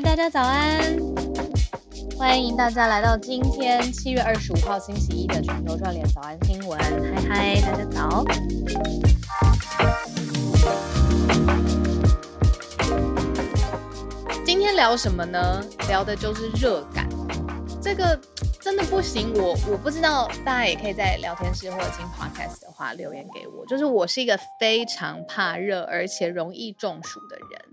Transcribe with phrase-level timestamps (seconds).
[0.00, 0.98] 大家早安！
[2.18, 6.78] 欢迎大家来到今天七月二十五号星期一的全球串联早安新闻。
[7.28, 8.24] 嗨嗨，大家早！
[14.44, 15.64] 今天聊什么呢？
[15.88, 17.08] 聊的就是热感。
[17.80, 18.20] 这个
[18.60, 23.64] 真的不行，我我不知道，大家也可以在聊天室或者听 podcast 的话留言给我。
[23.66, 27.64] 就是我是一个非常怕热，而且容易中暑的人。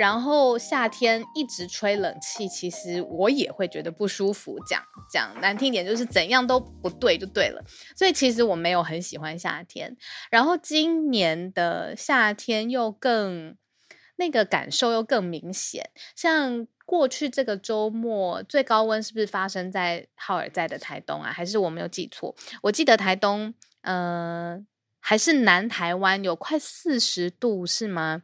[0.00, 4.56] 然后夏天一直吹冷气，其实我也会觉得不舒服。
[4.66, 4.82] 讲
[5.12, 7.62] 讲难听点，就是怎样都不对就对了。
[7.94, 9.94] 所以其实我没有很喜欢夏天。
[10.30, 13.54] 然后今年的夏天又更
[14.16, 16.66] 那个感受又更明显，像。
[16.86, 21.30] 过去这个周末最高温是不是发生在浩尔在的台东啊？
[21.30, 22.34] 还是我没有记错？
[22.62, 24.60] 我记得台东，呃，
[24.98, 28.22] 还是南台湾有快四十度，是吗？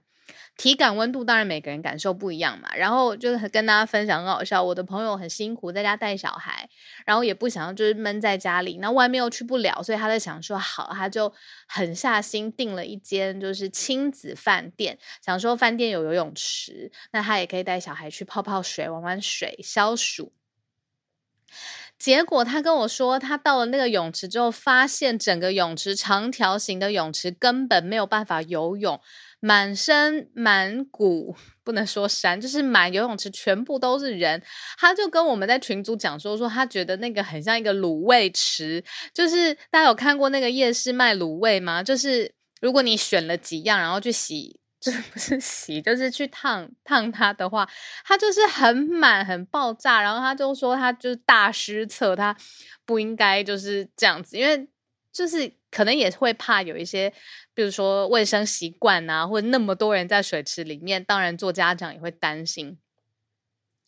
[0.56, 6.68] 体感温度当然每个人感受不一样嘛，然后就是跟大家分享很好笑，我的朋友很辛苦在家带小孩，
[7.04, 11.32] 然后也不想要就是闷在家里，那外面又去不了，所以他在想说好，他就
[11.68, 20.32] 狠下心订了一间就是亲子饭店，想说饭店有游泳池，那他也可以带小孩去泡泡水、玩玩水、消暑。
[21.98, 29.00] 结果他跟我说，他到了那个泳池之后，发现整个泳池长条形的泳池根本没有办法游泳。
[29.46, 34.42] 满身满谷不能说山，就是满游泳池全部都是人。
[34.76, 38.82] 他就跟我们在群组讲说，说他觉得那个很像一个卤味池，
[39.14, 41.80] 就是大家有看过那个夜市卖卤味吗？
[41.80, 47.70] 就是如果你选了几样，然后去洗，就是不是洗，就是去烫烫它的话，
[48.04, 50.02] 它就是很满很爆炸。
[50.02, 52.36] 然后他就说，他就是大失策，他
[52.84, 54.66] 不应该就是这样子，因为
[55.12, 57.12] 就是可能也会怕有一些。
[57.56, 62.78] 比如说卫生习惯啊，或者那么多人在水池里面，当然做家长也会担心。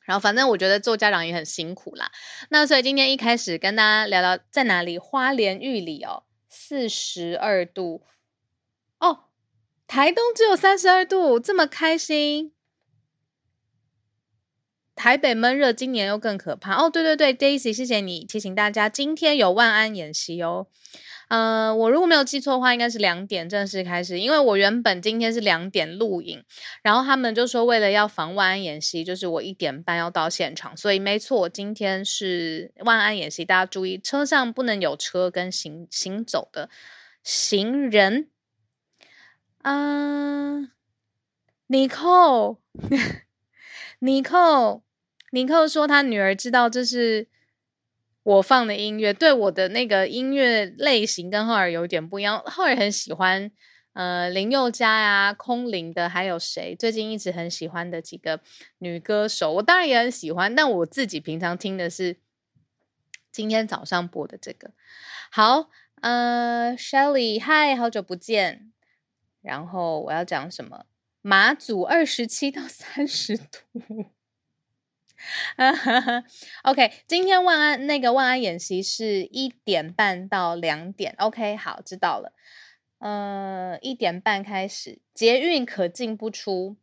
[0.06, 2.10] 然后反正我觉得做家长也很辛苦啦。
[2.48, 8.06] 那所以今天一开始跟大家聊聊在哪里，花莲玉里哦，四十二度
[9.00, 9.24] 哦，
[9.86, 12.54] 台东只有三十二度，这么开心。
[14.96, 16.88] 台北闷热，今年又更可怕哦。
[16.88, 20.68] 对对对，Daisy，谢谢你提醒大家，今天有万安演习哦。
[21.28, 26.42] 呃，我如果没有记错的话，应该是两点正式开始，因为我原本今天是两点录影，
[26.82, 36.70] 然后他们就说为了要防万安演习，就是我一点半要到现场，所以没错，今天是万安演习，大家注意车上不能有车跟行行走的
[37.22, 38.30] 行人。
[39.62, 40.70] 啊，
[41.66, 42.58] 尼寇，
[44.00, 44.82] 尼寇，
[45.32, 47.28] 尼寇说他女儿知道这是。
[48.22, 52.42] 我放的音乐对我的那个音乐类型跟浩尔有点不一样。
[52.44, 53.50] 浩尔很喜欢
[53.94, 56.76] 呃林宥嘉呀、空灵的，还有谁？
[56.76, 58.40] 最近一直很喜欢的几个
[58.78, 60.54] 女歌手，我当然也很喜欢。
[60.54, 62.18] 但我自己平常听的是
[63.32, 64.72] 今天早上播的这个。
[65.30, 65.70] 好，
[66.02, 68.72] 呃，Shelly，嗨，好久不见。
[69.40, 70.84] 然后我要讲什么？
[71.22, 74.12] 马祖二十七到三十度。
[76.62, 81.14] OK，今天万安那个万安演习是一点半到两点。
[81.18, 82.32] OK，好，知道了。
[82.98, 86.76] 呃，一点半开始，捷运可进不出。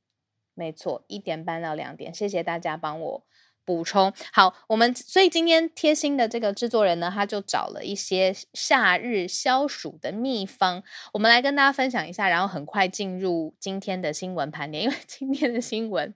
[0.53, 2.13] 没错，一点半到两点。
[2.13, 3.25] 谢谢大家帮我
[3.65, 4.13] 补充。
[4.31, 16.13] 好，我们所以今天贴心的这个制作人呢，他就找了一些夏日消暑的秘方，我们来跟大家分享一下，然后很快进入今天的新闻盘点，因为今天的新闻。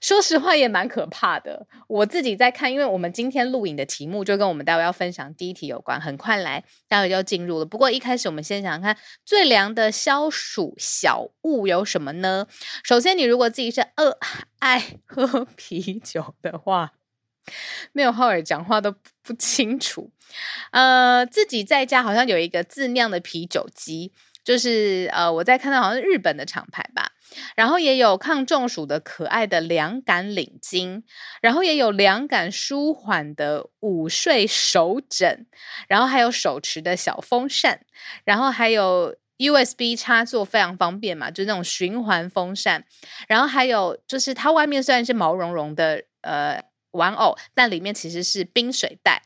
[0.00, 1.66] 说实话也蛮可怕的。
[1.88, 7.64] 我自己在看，因为我们今天录影的题目就跟我们待会要分享第一题有关，很快来，待会就要进入了。
[7.64, 12.46] 不过一开始我们先想想看，最凉的消暑小物有什么呢？
[12.84, 14.16] 首先，你如果自己是呃
[14.58, 16.92] 爱 喝啤酒的话，
[17.92, 20.10] 没有浩尔讲话都不清楚。
[20.72, 24.12] 呃，自己在家好像有一个自酿的啤酒机，
[24.44, 27.12] 就是呃我在看到好像日本的厂牌吧。
[27.54, 31.02] 然后也有抗中暑的可爱的凉感领巾，
[31.40, 35.46] 然后也有凉感舒缓的午睡手枕，
[35.88, 37.80] 然后还有手持的小风扇，
[38.24, 42.84] 然后还有 USB 插座非常方便嘛，就是那种循环风扇，
[43.28, 46.62] 然后还有就是它外面虽然是毛茸茸的呃
[46.92, 49.22] 玩偶，但里面其实是冰水袋，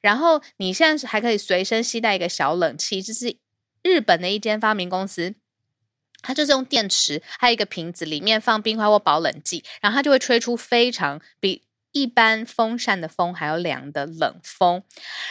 [0.00, 3.36] 然后你现在还可以随身携带一个小冷气，这是
[3.82, 5.34] 日本的一间发明公司。
[6.22, 11.62] 它就是用电池，还有一个瓶子，里面放冰块或保冷剂，然后它就会吹出非常比
[11.92, 14.82] 一般风扇的风，还有凉的冷风，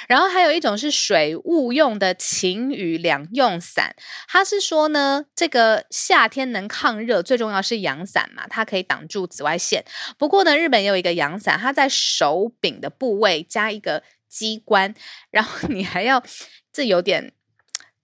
[0.07, 3.95] 然后还有一种是水雾用的晴雨两用伞。
[4.27, 9.85] 它是说呢，这个夏天能抗热，最重要是阳伞嘛，它可以挡住紫外线。
[10.17, 14.95] 不过呢，日本也有一个阳伞，它在手柄的部位加一个机关，
[15.29, 16.23] 然后你还要，
[16.73, 17.33] 这有点。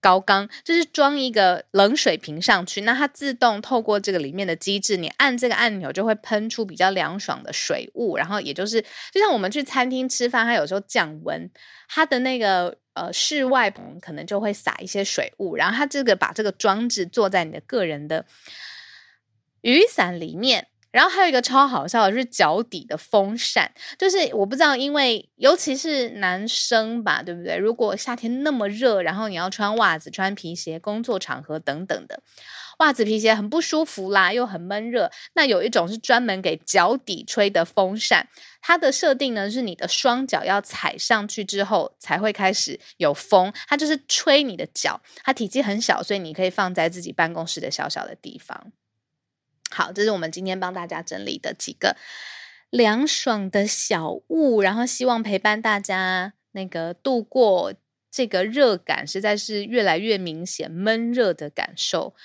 [0.03, 8.81] 高缸就是装一个冷水瓶上去，那它自动透过这个里面的机制，你按这个按钮就会喷出比较凉爽的水雾，然后也就是
[9.13, 11.49] 就像我们去餐厅吃饭，它有时候降温，
[11.87, 18.25] 它的那个呃室外棚可能就会撒一些水雾，然后它这个把这个装置做在你的个人的
[19.61, 20.67] 雨伞里面。
[20.93, 27.57] 然后还有一个超好笑的是脚底的风扇，就是我不知道，因为尤其是男生吧，对不对？
[27.57, 32.21] 如果夏天那么热，然后你要穿袜子、穿皮鞋，工作场合等等的，
[32.77, 35.09] 袜子、皮鞋很不舒服啦，又很闷热。
[35.33, 38.27] 那有一种是专门给脚底吹的风扇，
[38.61, 48.71] 它的设定呢是你的双脚要踩上去之后才会开始有风，它就是吹你的脚，它体积很小，所以你可以放在自己办公室的小小的地方。
[49.73, 51.97] 好，这是我们今天帮大家整理的几个
[52.69, 57.73] 凉爽的小物，然后希望陪伴大家那个度过
[58.11, 62.15] 这个热感，实在是越来越明显闷热的感受。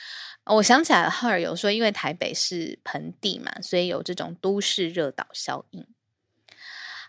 [0.44, 5.86] 我想起来了，哈尔有说，因为台北是盆地嘛，所以有这种都市热岛效应。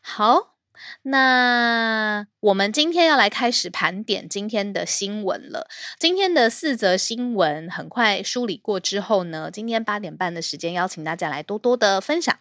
[0.02, 0.59] 好。
[1.02, 5.68] 那我们今天要来开始盘点今天的新闻了。
[6.00, 12.38] 今天的四则新闻很快梳理过之后呢，今天八点半的时间邀请大家来多多的分享。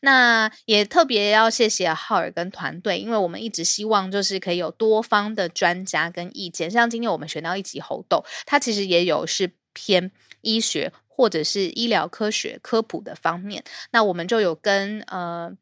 [0.00, 6.70] 那也特别要谢谢浩尔跟团队，因为我们一直希望就是可以有多方的专家跟意见。
[6.70, 10.10] 像今天我们选到一集猴痘，它其实也有是偏
[10.40, 13.64] 医学或者是医疗科学科普的方面。
[13.90, 15.52] 那我们就有跟呃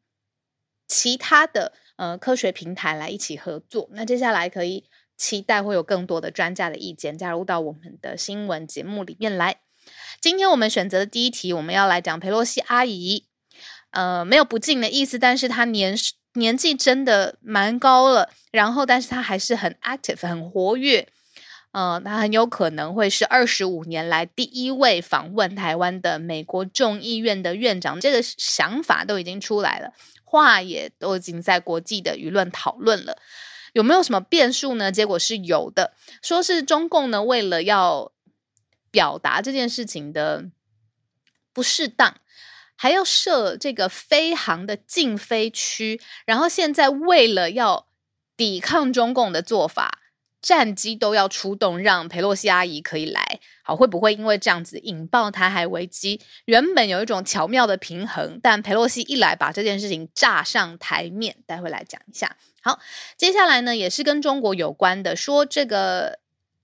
[0.87, 1.73] 其他的。
[1.95, 3.89] 呃，科学平台来一起合作。
[3.91, 4.85] 那接下来可以
[5.17, 9.57] 期待会有更多的专家的意见加入到我们的新闻节目里面来。
[10.19, 13.25] 今天我们选择的第一题，我们要来讲佩洛西阿姨。
[13.91, 15.95] 呃，没有不敬的意思，但是她年
[16.35, 21.07] 年纪真的蛮高了，然后但是她还是很 active，很活跃。
[21.73, 27.99] 呃，她很有可能会是二十五年来第一位访问台湾的美国众议院的院长。
[27.99, 29.91] 这个想法都已经出来了。
[30.31, 33.17] 话也都已经在国际的舆论讨论了，
[33.73, 34.89] 有没有什么变数呢？
[34.89, 38.13] 结果是有的，说是中共呢为了要
[38.89, 40.45] 表达这件事情的
[41.51, 42.21] 不适当，
[42.77, 47.87] 还要设这个飞航的禁飞区，然后现在为了要
[48.37, 49.97] 抵抗中共的做法。
[50.41, 53.39] 战机都要出动，让佩洛西阿姨可以来。
[53.75, 56.21] 会不会因为这样子引爆台海危机？
[56.45, 61.37] 原本有一种巧妙的平衡，但佩洛西一来，把这件事情炸上台面。
[61.45, 62.35] 待会来讲一下。
[62.61, 62.79] 好，
[63.17, 66.19] 接下来呢，也是跟中国有关的，说这个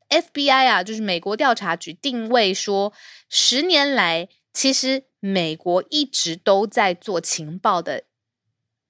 [0.10, 2.94] FBI 啊，就是美国调查局定位说，
[3.30, 8.04] 十年来其实美国一直都在做情报的。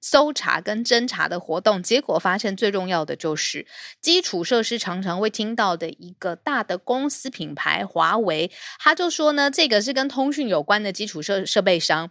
[0.00, 3.66] 搜查跟侦查的活动，结果发现最重要的就是
[4.00, 12.10] 基础设施常常会听到的一个大的公司品牌华为，他就说呢，这个是跟通讯有关的基础设设备商，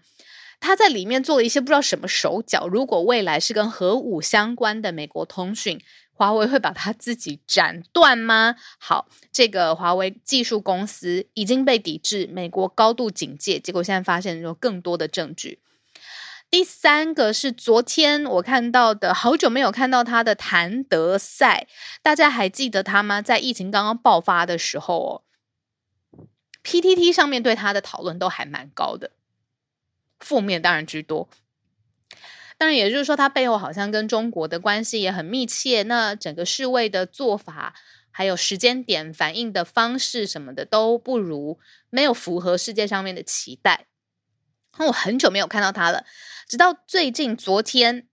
[0.59, 2.67] 他在里面做了一些不知道什么手脚。
[2.67, 5.79] 如果未来是跟核武相关的美国通讯，
[6.13, 8.55] 华为会把它自己斩断吗？
[8.79, 15.59] 好，这个华为技术公司已经被抵制，美国高度警戒，结果现在发现有更多的证据。
[16.49, 21.67] 第三个是昨天我看到的，好久没有看到他的谭德赛，
[22.01, 23.21] 大家还记得他吗？
[23.21, 25.23] 在疫情刚刚爆发的时候
[26.13, 26.27] 哦
[26.63, 29.11] ，PTT 上面对他的讨论都还蛮高的，
[30.19, 31.27] 负面当然居多。
[32.57, 35.83] 当然，也就是说，他背后好像跟中国的关系也很密切。
[35.83, 37.75] 那整个世卫的做法，
[38.09, 41.59] 还有时间点、反应的方式什么的，都不如
[41.91, 43.85] 没有符合世界上面的期待。
[44.77, 46.05] 那我很久没有看到他了，
[46.47, 48.07] 直到最近昨天，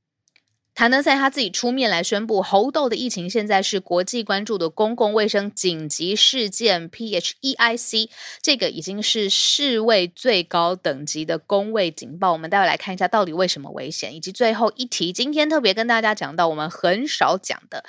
[0.74, 8.08] 谭德赛他自己出面来宣布，猴痘的疫情现在是国际关注的公共卫生紧急事件 （PHEIC），
[8.42, 12.32] 这个已经是世卫最高等级的公卫警报。
[12.32, 17.84] 我们待会来看一下到底为什么危险，以及最后一题，今天特别跟大家讲到我们很少讲的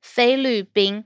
[0.00, 1.04] 菲律宾。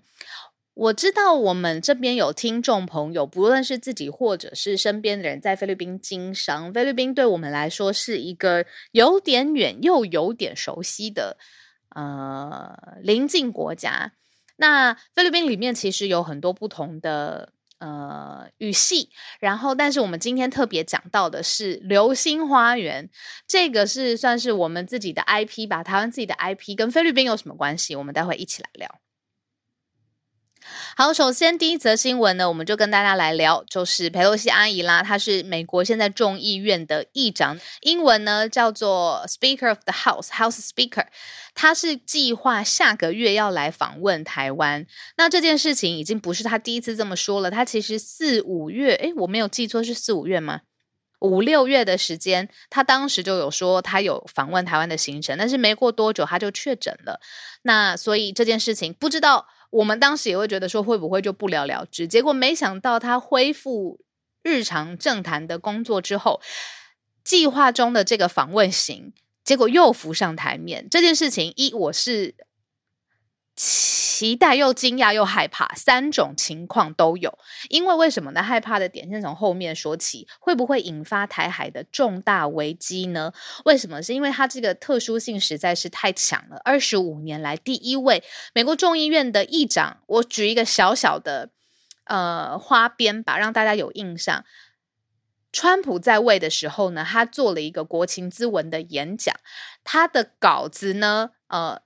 [0.76, 6.70] 我知道我们这边有听众朋友，不论是自己或者是身边的人，在菲律宾经商。
[6.70, 11.38] 菲律宾对我们来说是一个有点远又有点熟悉的
[11.94, 14.12] 呃邻近国家。
[14.56, 19.08] 那菲律宾里面其实有很多不同的呃，语系，
[19.40, 23.08] 然后，但是我们今天特别讲到的是《流星花园》，
[23.48, 27.96] 这个是算是我们自己的 IP 吧，台湾自己的 IP，跟菲律宾有什么关系？
[27.96, 29.00] 我们待会一起来聊。
[30.96, 41.06] 好，首先第一则新闻呢，我们就跟大家来聊，就是佩洛西阿姨啦，她是美国现在众议院的议长，英文呢叫做 Speaker of the House，House Speaker，
[41.54, 44.86] 她是计划下个月要来访问台湾。
[45.18, 50.62] 那这件事情已经不是她第一次这么说了，她其实四五月，诶，我没有记错是四五月吗？
[51.20, 57.20] 五六月的时间，她当时就有说她有访问台湾的行程，但是没过多久她就确诊了。
[57.62, 59.46] 那所以这件事情不知道。
[59.70, 64.00] 我们当时也会觉得说会不会就不了了之，结果没想到他恢复
[64.42, 66.40] 日常政坛的工作之后，
[67.24, 69.12] 计划中的这个访问行，
[69.44, 70.86] 结果又浮上台面。
[70.88, 72.34] 这件事情一我是。
[73.56, 77.38] 期待又惊讶又害怕，三种情况都有。
[77.70, 78.42] 因为为什么呢？
[78.42, 83.32] 害怕的点先从后面说起，会不会引发台海的重大危机呢？
[83.64, 84.02] 为什么？
[84.02, 86.60] 是因为它这个特殊性实在是太强了。
[86.64, 88.22] 二十五年来第一位
[88.52, 91.48] 美国众议院的议长，我举一个小小的
[92.04, 94.44] 呃花边吧，让大家有印象。
[95.50, 99.34] 川普在位的时候呢，他做了一个国情咨文的演讲，
[99.82, 101.85] 他的稿子呢，呃。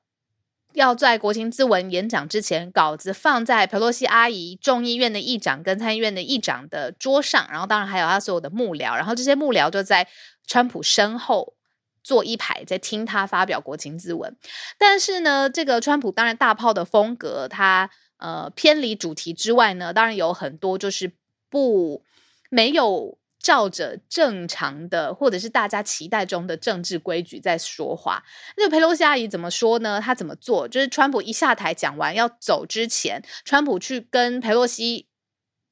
[0.73, 10.07] 要在国情咨文演讲之前，稿子放在佩洛西阿姨众议院的议长跟参议院的议长的桌上，然后当然还有他所有的幕僚，然后这些幕僚就在
[10.47, 11.55] 川普身后
[12.03, 14.37] 坐一排，在听他发表国情咨文。
[14.79, 21.13] 但是呢，这个川普当然大炮的风格，他呃偏离主题之外呢，当然有很多就是
[21.49, 22.03] 不
[22.49, 23.20] 没有。
[23.43, 28.23] 照着正常的，或者是大家期待中的政治规矩在说话。
[28.57, 29.99] 那佩洛西阿姨怎么说呢？
[30.01, 30.69] 她怎么做？
[30.69, 35.09] 就是川普一下台讲完要走之前，川普去跟佩洛西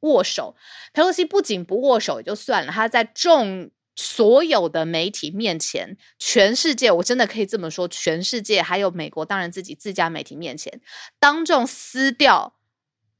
[0.00, 0.56] 握手。
[0.94, 10.80] 佩洛西不仅不握手也就算了，他在众所有的媒体面前，全世界我真的可以这么说，全世界还有美国，当然自己自家媒体面前，
[11.18, 12.54] 当众撕掉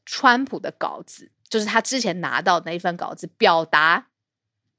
[0.06, 4.06] 川普的稿子，就是他之前拿到那一份稿子，表达。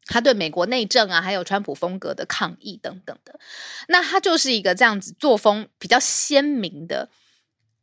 [0.10, 3.39] 他对美国内政啊，还有川普风格的抗议等等的，
[3.88, 7.10] 那他就是一个这样子作风比较鲜明的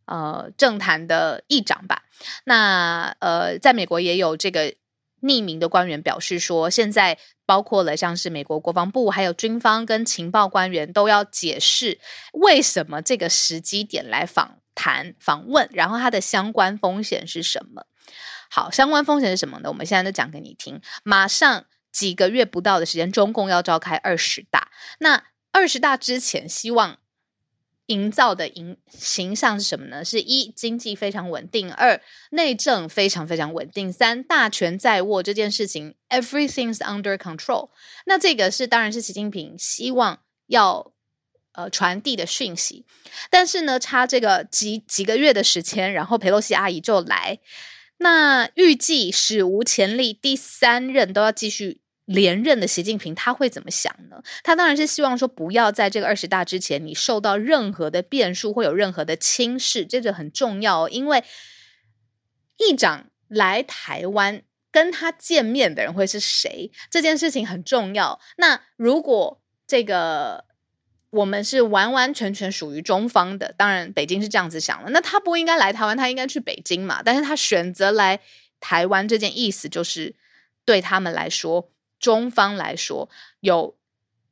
[0.07, 2.03] 呃政坛的议长吧。
[2.45, 4.75] 那呃，在美国也有这个
[5.23, 12.01] 匿名的官员表示说，现在包括了像是美国国防部、还有军方跟情报官员都要解释
[12.33, 17.87] 为什么这个时机点来访谈访问，然后它的相关风险是什么。
[18.51, 19.69] 好，相关风险是什么呢？
[19.69, 21.67] 我们现在就讲给你听，马上。
[21.97, 24.71] 几个月不到的时间，中共要召开二十大。
[24.99, 26.99] 那二十大之前，希望
[27.87, 30.05] 营造的形形象是什么呢？
[30.05, 31.99] 是一经济非常稳定，二
[32.33, 35.23] 内政非常非常稳定，三大权在握。
[35.23, 37.71] 这件事情，everything's under control。
[38.05, 40.93] 那这个是当然是习近平希望要
[41.53, 42.85] 呃传递的讯息。
[43.31, 47.39] 但是呢，差这个几几个月的时间，然后佩洛西阿姨就来。
[47.99, 51.81] 那预计史无前例，第三任都要继续。
[52.07, 54.23] 连任的习近平他会怎么想呢？
[54.45, 60.89] 他当然是希望说不要在这个二十大之前，你受到任何的变数，会有任何的轻视，这个很重要。
[60.89, 61.25] 因为
[62.59, 68.21] 议长来台湾跟他见面的人会是谁，这件事情很重要。
[68.37, 70.45] 那如果这个
[71.11, 77.03] 我们是完完全全属于中方的，当然北京是这样子想的，那他不应该来台湾，他应该去北京嘛。
[77.03, 78.21] 但是他选择来
[78.61, 80.15] 台湾，这件意思就是
[80.65, 81.73] 对他们来说。
[81.99, 83.09] 中方来说，
[83.41, 83.77] 有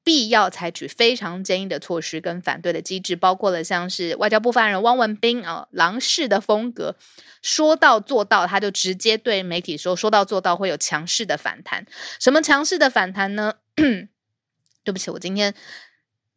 [0.02, 6.96] 必要采取非常坚硬的措施跟反对的机制，包括了像是外交部发言人汪文斌啊，狼式的风格，
[7.42, 11.86] 说到做到，他就直接对媒体说，说到做到会有强势的反弹。
[12.20, 13.54] 什么强势的反弹呢？
[14.84, 15.54] 对不起，我今天。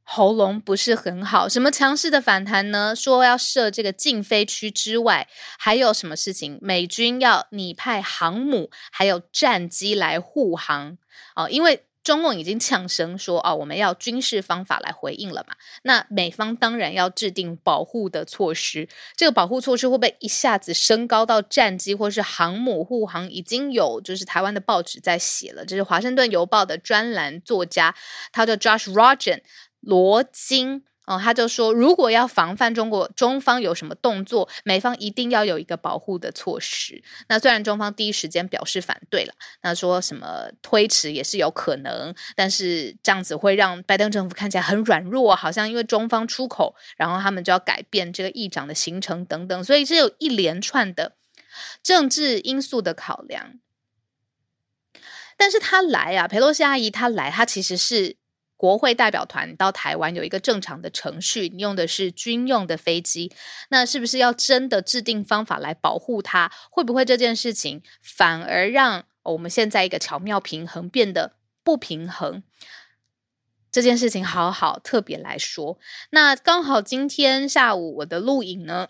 [0.10, 2.96] 喉咙不是很好，什么强势的反弹呢？
[2.96, 5.28] 说要设这个禁飞区之外，
[5.60, 6.58] 还有什么事情？
[6.62, 10.98] 美军要拟派航母还有战机来护航
[11.36, 15.54] 哦，因为中共已经呛声说哦，我们要军事方法来回应了嘛。
[15.84, 18.88] 那美方当然要制定保护的措施，
[19.18, 23.30] 这个保护措施会不会一下子升高到战机或是航母护航？
[23.30, 27.94] 已经有就是台湾的报纸在写了，这是华盛顿邮报的专栏作家，
[28.32, 29.42] 他叫 Josh Rogan。
[29.80, 37.02] 罗京哦，他就说，如果要防范中国中方有什么动作，美方一定要有一个保护的措施。
[37.30, 51.16] 那虽然中方第一时间表示反对了，那说什么推迟也是有可能，但是这样子会让拜登政府看起来很软弱，好像因为中方出口，然后他们就要改变这个议长的行程等等，所以是有一连串的
[51.82, 53.54] 政治因素的考量。
[55.38, 58.18] 但是他来啊，佩洛西阿姨她来，她其实是
[58.58, 63.32] 国会代表团到台湾有一个正常的程序，你用的是军用的飞机，
[63.70, 66.52] 那是不是要真的制定方法来保护它？
[66.72, 71.34] 会不会这件事情反而让我们现在一个巧妙平衡变得
[71.64, 72.42] 不平衡？
[73.72, 75.78] 这件事情好好特别来说，
[76.10, 78.88] 那刚好今天下午我的录影呢，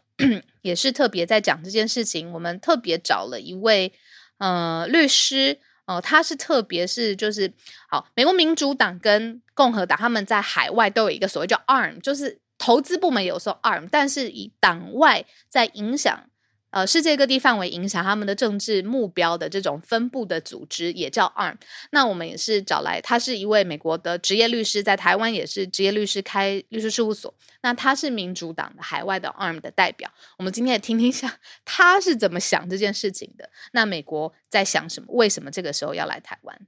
[0.61, 2.31] 也是特别在讲这件事情。
[2.31, 3.91] 我们特别找了一位
[4.37, 5.59] 呃律师。
[5.87, 7.51] 哦，他是特别是就是
[7.89, 16.29] 好，美国民主党跟共和党他们在海外都有一个所谓叫 arm，就是投资部门有时候 arm，但是以党外在影响。
[16.69, 21.55] 呃，世界各地范围影响他们的政治目标的这种分布的组织也叫 ARM。
[21.91, 27.33] 那我们也是找来，他是一位美国的职业律师，在台湾也是职业律师，开律师事务所。
[27.61, 30.11] 那他是民主党的海外的 ARM 的代表。
[30.37, 33.49] 我们今天也听听一下他是怎么想这件事情的。
[33.71, 35.07] 那美国在想什么？
[35.11, 36.59] 为什么这个时候要来台湾？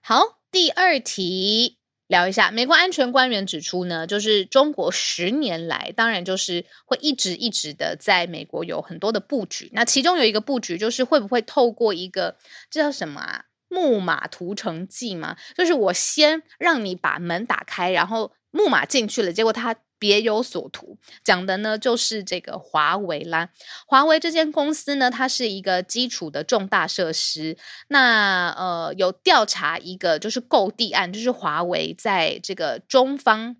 [0.00, 1.78] 好，第二题。
[2.08, 9.70] 聊一下，美国安全官员指出呢，就是中国十年来，当然就是会一直一直的在美国有很多的布局。
[9.72, 12.36] 那其中有一个布局，就是会不会透过一个
[12.70, 13.44] 这叫什么啊？
[13.68, 15.36] 木马屠城计嘛？
[15.56, 19.76] 就是我先让你把门打开，然后木马进去了，结果他。
[19.98, 23.50] 别有所图，讲的呢就是这个华为啦。
[23.86, 27.56] 华为这间公司呢，它是一个基础的重大设施。
[27.88, 33.56] 那呃，有调查一个就是购地案，就是华为在这个中方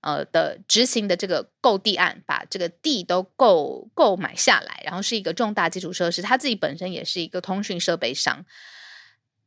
[0.00, 6.22] 呃的执行的这个购地案，把这个地都购购买下来，然后是一个重大基础设施。
[6.22, 8.44] 它自己本身也是一个通讯设备商。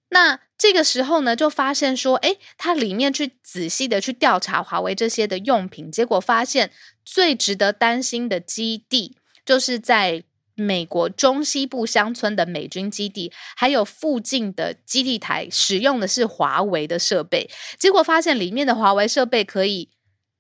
[0.10, 6.72] 那这个时候呢，就发现说，哎，它里面去仔细的去调查华为这些的用品，结果发现
[7.04, 10.24] 最值得担心的基地，就是在
[10.56, 19.90] 美国中西部乡村的美军基地，还有附近的基地台使用的是华为的设备，结果发现里面的华为设备可以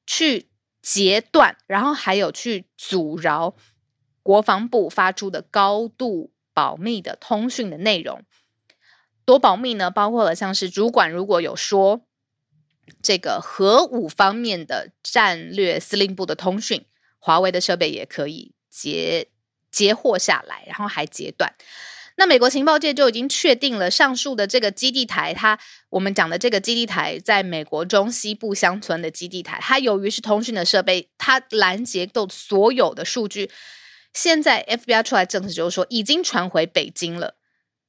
[0.08, 0.48] 去
[0.82, 3.54] 截断，然后还有去阻挠
[4.24, 8.24] 国防部发出的高度保密的通讯的内容。
[9.27, 9.92] 多保密呢？
[9.92, 12.01] 包括了像是主管如果有说
[13.01, 16.85] 这个核武方面的战略司令部的通讯，
[17.20, 19.27] 华为的设备也可以截
[19.70, 21.53] 截获下来，然后还截断。
[22.16, 25.59] 那美国情报界就已经确定了上述的这个基地台，它
[25.90, 33.51] 我们讲的这个基地台在美国中西部乡村的基地台，它由于是通讯的设备，它拦截到所有的数据。
[34.13, 37.35] 现在 FBI 出来证实，就是说已经传回北京了。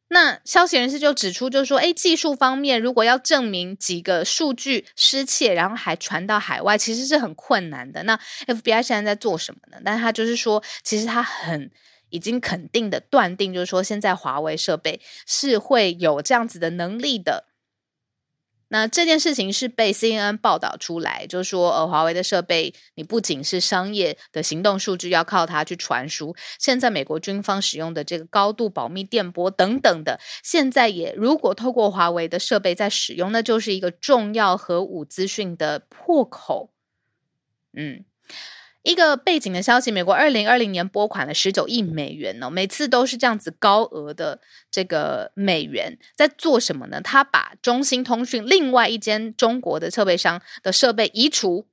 [0.09, 8.03] 那消息人士就指出，就是说，哎，技术方面如果要证明几个数据失窃，然后还传到海外，其实是很困难的。
[8.05, 9.79] 那 FBI 现在在做什么呢？
[9.85, 11.71] 但他就是说，其实他很
[12.09, 17.44] 已经肯定的断定，就是说，现在华为设备是会有这样子的能力的。
[18.68, 36.70] 那这件事情是被 CNN 报道出来，就是说，呃，华为的设备，你不仅是商业的行动数据要靠它去传输，现在美国军方使用的这个高度保密电波等等的，现在也如果透过华为的设备在使用，那就是一个重要核武资讯的破口。
[37.72, 38.04] 嗯。
[38.88, 47.03] 一个背景的消息，美国二零二零年拨款了十九亿美元呢，每次都是这样子高额的这个美元，在做什么呢？
[47.03, 51.66] 他把中兴通讯另外一间中国的设备商的设备移除，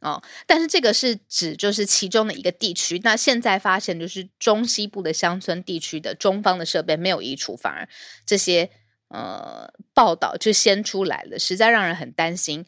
[0.00, 2.98] 哦，但是这个是指就是其中的一个地区。
[3.04, 7.86] 那现在发现就是中西部的乡村地区的中方的设备没有移除，反而
[8.24, 8.70] 这些
[9.08, 12.64] 呃报道就先出来了，实在让人很担心。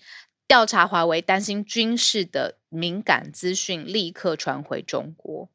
[0.46, 5.48] 调查华为，担心军事的敏感资讯立刻传回中国。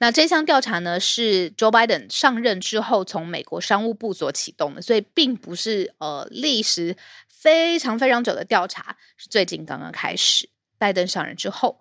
[0.00, 6.96] 那这项调查呢，是 Joe Biden 上任之后从美国商务部所启动的，所以并不是呃历时
[7.28, 10.48] 非常非常久的调查，是最近刚刚开始。
[10.78, 11.80] 拜登上任之后，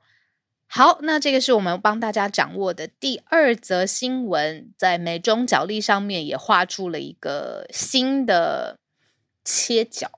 [0.68, 8.80] 好，那这个是我们帮大家掌握的第二则新闻，在美中角力上面也画出了一个新的
[9.46, 10.17] 切角。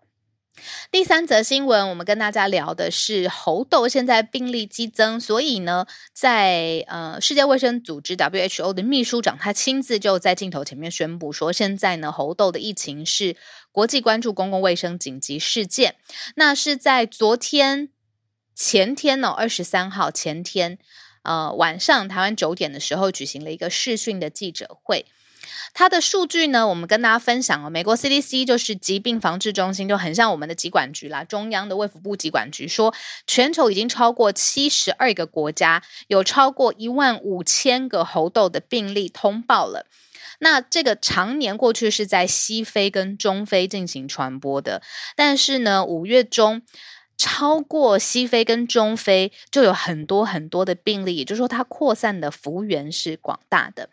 [0.92, 13.36] 第三则新闻，我们跟大家聊的是猴痘现在病例激增，所以呢，在呃世界卫生组织 WHO 的秘书长他亲自就在镜头前面宣布说，现在呢猴痘的疫情是
[13.72, 15.96] 国际关注公共卫生紧急事件。
[16.36, 17.90] 那是在昨天
[18.56, 20.78] 前天呢，二十三号前天
[21.24, 25.06] 呃晚上台湾九点的时候举行了一个视讯的记者会。
[25.74, 27.70] 它的数据呢，我们跟大家分享了。
[27.70, 32.94] 美国 CDC 就是疾病防治中心，就很像我们的疾管局啦，中央的卫福部疾管局说，
[33.28, 39.86] 全球已经超过七十二个国家，有超过一万五千个猴痘的病例通报了。
[40.40, 44.82] 那这个常年过去是在西非跟中非进行传播的，
[45.16, 46.62] 但是呢，五月中。
[47.20, 53.90] 超过西非跟中非就有很多很多的病例，也就是说它扩散的幅员是广大的。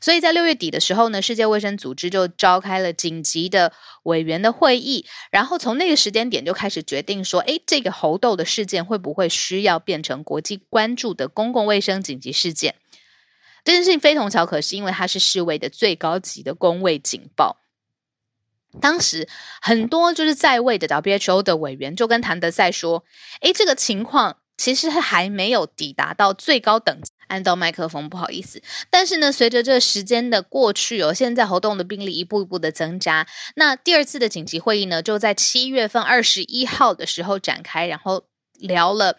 [0.00, 3.72] 所以在六月底的时候呢，世界卫生组织就召开了紧急的
[4.04, 12.76] 委员的会议，然后从那个时间点就开始决定说，诶，这个猴痘的事件会不会需要变成国际关注的公共卫生紧急事件？
[13.64, 17.56] 这件事情非同小可，是因为它是世卫的最高级的公卫警报。
[18.80, 19.28] 当时
[19.60, 23.04] 很多就是在位的 WHO 的委员就跟谭德赛说
[23.42, 28.62] ：“诶，这个情况其实还没有抵达到最高等级。”按到麦克风，不好意思。
[28.88, 33.26] 但是呢，随着这时间的过去哦，现在活动的病例一步一步的增加。
[33.56, 38.24] 那第二次的紧急会议呢，就在七月份二十一号的时候展开，然后
[38.58, 39.18] 聊了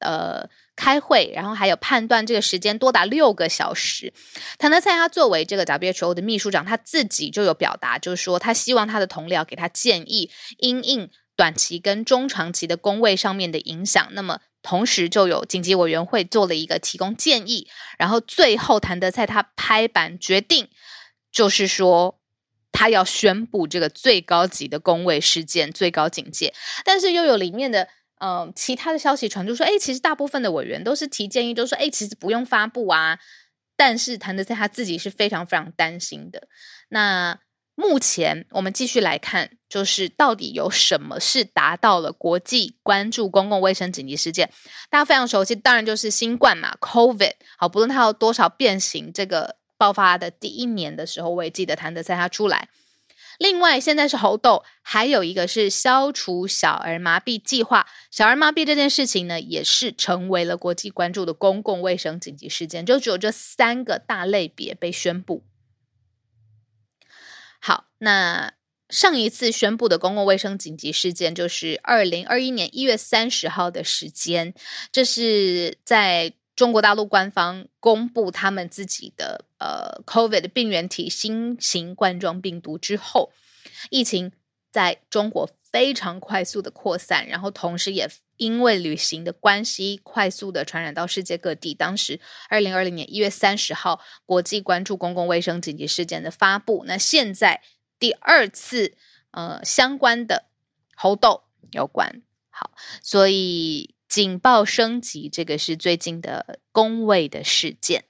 [0.00, 0.48] 呃。
[0.80, 4.12] 开会，然后还有判断这个时间多达六个小时。
[4.58, 14.08] 谭德赛他作为这个 WHO 的秘书长，他自己就有表达，就是说他希望他的同僚给他建议，因应短期跟中长期的工位上面的影响。
[14.12, 17.66] 那么同时就有紧急委员会做了一个提供建议，
[17.98, 20.68] 然后最后谭德赛他拍板决定，
[21.32, 22.20] 就是说
[22.70, 27.88] 他要宣布这个最高级的工位事件最高警戒，但是又有里面的。
[28.20, 33.18] 嗯，其他的消息传出说，哎，其实大部分的委员都是提建议，都说，哎，其实不用发布啊。
[33.76, 36.48] 但是谭德赛他自己是非常非常担心的。
[36.88, 37.38] 那
[37.76, 44.50] 目前我们继续来看，就是到底有什么是达到了国际关注公共卫生紧急事件？
[44.90, 47.34] 大家非常熟悉，当然就是新冠嘛，COVID。
[47.56, 52.68] 好，不论它有多少变形，这个爆发的第一年的时候，我也记得谭德赛他出来。
[53.38, 57.86] 另外，现在是猴痘，还有一个是消除小儿麻痹计划。
[58.10, 62.84] 小儿麻痹这件事情呢，也是成为了国际关注的公共卫生紧急事件。
[62.84, 65.44] 就只有这三个大类别被宣布。
[67.60, 68.54] 好，那
[68.88, 74.52] 上一次宣布的公共卫生紧急事件，就是二零二一年一月三十号的时间，
[74.90, 76.34] 这是在。
[76.58, 83.30] 中国大陆官方公布他们自己的呃，COVID 病原体新型冠状病毒之后，
[83.90, 84.32] 疫情
[84.72, 91.74] 在中国非常快速的扩散，然后同时也因为旅行的关系，快速的传染到世界各地。
[91.74, 92.18] 当时
[92.48, 96.82] 二零二零年一月三十号，国际关注公共卫生紧急事件的发布。
[96.88, 97.62] 那现在
[98.00, 98.96] 第二次
[99.30, 100.46] 呃相关的
[100.96, 103.94] 猴痘有关，好，所以。
[104.08, 108.04] 警报升级，这个是最近的工位的事件。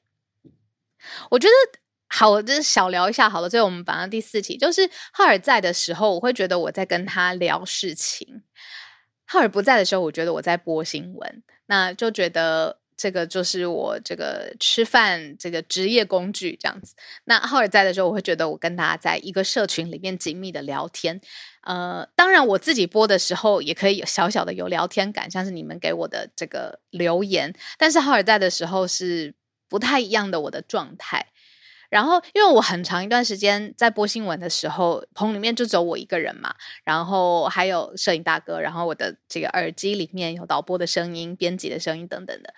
[1.30, 3.48] 我觉得好，我就是小聊一下好了。
[3.48, 8.42] 最后我们反到第四题，就是浩尔在的时候，我会觉得我在跟他聊事情；
[9.26, 11.42] 浩尔不在的时候，我觉得我在播新闻。
[11.66, 16.94] 那就觉得这个就是我这个吃饭这个职业工具这样子。
[17.24, 21.20] 那浩尔在的时候，我会觉得我跟大家在一个社群里面紧密的聊天。
[21.68, 27.54] 呃，当然我自己播的时候也可以有小小的有聊天感，像是你们给我的这个留言。
[27.76, 29.34] 但是浩尔在的时候是
[29.68, 31.26] 不太一样的我的状态。
[31.90, 36.54] 然后因为我很长一段时间在播新闻的时候，棚里面就只有我一个人嘛，
[36.84, 42.54] 然后还有摄影大哥，然后我的这个耳机里面有导播的声音、编辑的声音等等的。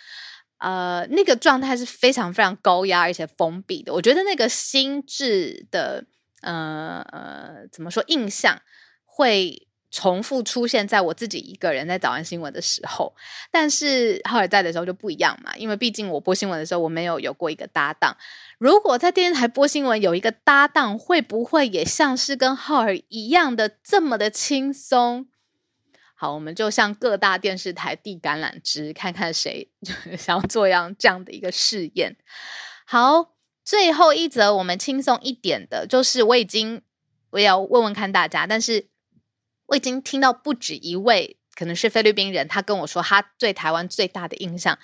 [0.58, 3.92] 呃，那个状态是非常非常高压而且封闭的。
[3.92, 6.04] 我觉得那个心智的
[6.42, 8.60] 呃呃怎么说印象。
[9.20, 13.14] 会重复出现在我自己一个人在早安新闻的时候，
[13.50, 18.16] 但是浩尔在的时候就不一样嘛，因为毕竟我播新闻的时候我没有有过一个搭档。
[18.58, 25.26] 如果在电视台播新闻有一个搭档，会不会也像是跟浩尔一样的这么的轻松？
[26.14, 29.70] 好，我们就向各大电视台递橄榄枝，看看谁
[30.16, 32.16] 想要做样这样的一个试验。
[32.86, 36.80] 好，最后一则我们轻松一点的，就是我已经
[37.30, 38.88] 我也要问问看大家，但是。
[39.70, 44.78] 我已经听到不止一位，可能是菲律宾人，他跟我说，他对台湾最大的印象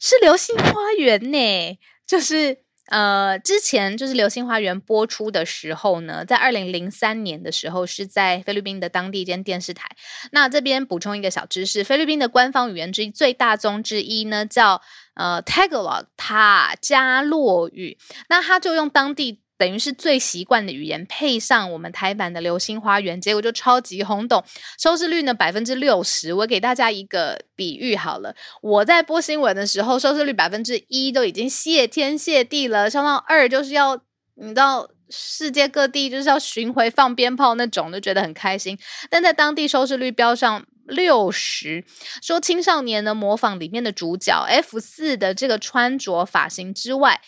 [0.00, 1.78] 是《流星花园》呢。
[2.06, 9.90] 就是呃，之前就是《流星花园》播出的时候呢，在二零零三年的时候，是在菲律宾的当地一间电视台。
[10.30, 14.80] 那这边补充一个小知识，菲律宾的官方语言之一、最大宗之一呢，叫
[15.14, 17.98] 呃 Tagalog 塔加洛语。
[18.30, 19.42] 那他就用当地。
[19.58, 24.44] 等于是最习惯的语言，配上我们台版的《流星花园》，结果就超级轰动，
[24.78, 26.32] 收视率呢百分之六十。
[26.34, 33.98] 我给大家一个比喻好了，我在播新闻的时候，收视率百分之一都已经谢天谢地了，上到二就是要
[34.34, 38.78] 你到世界各地就是要巡回放鞭炮那种，就觉得很开心。
[39.08, 41.84] 但在当地收视率飙上六十，
[42.20, 47.20] 说青少年呢模仿里面的主角 F 四的这个穿着发型之外，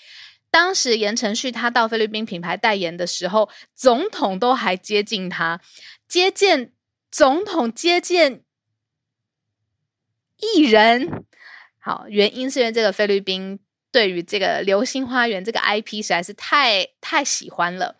[0.50, 5.60] 当时言承旭他到菲律宾品牌代言的时候，总统都还接近他，
[6.06, 6.72] 接见
[7.10, 8.42] 总统，接见
[10.36, 11.24] 艺人。
[11.78, 13.60] 好，原因是因为这个菲律宾。
[13.90, 17.96] 对于这个《流星花园》这个 IP 实在是太太喜欢了，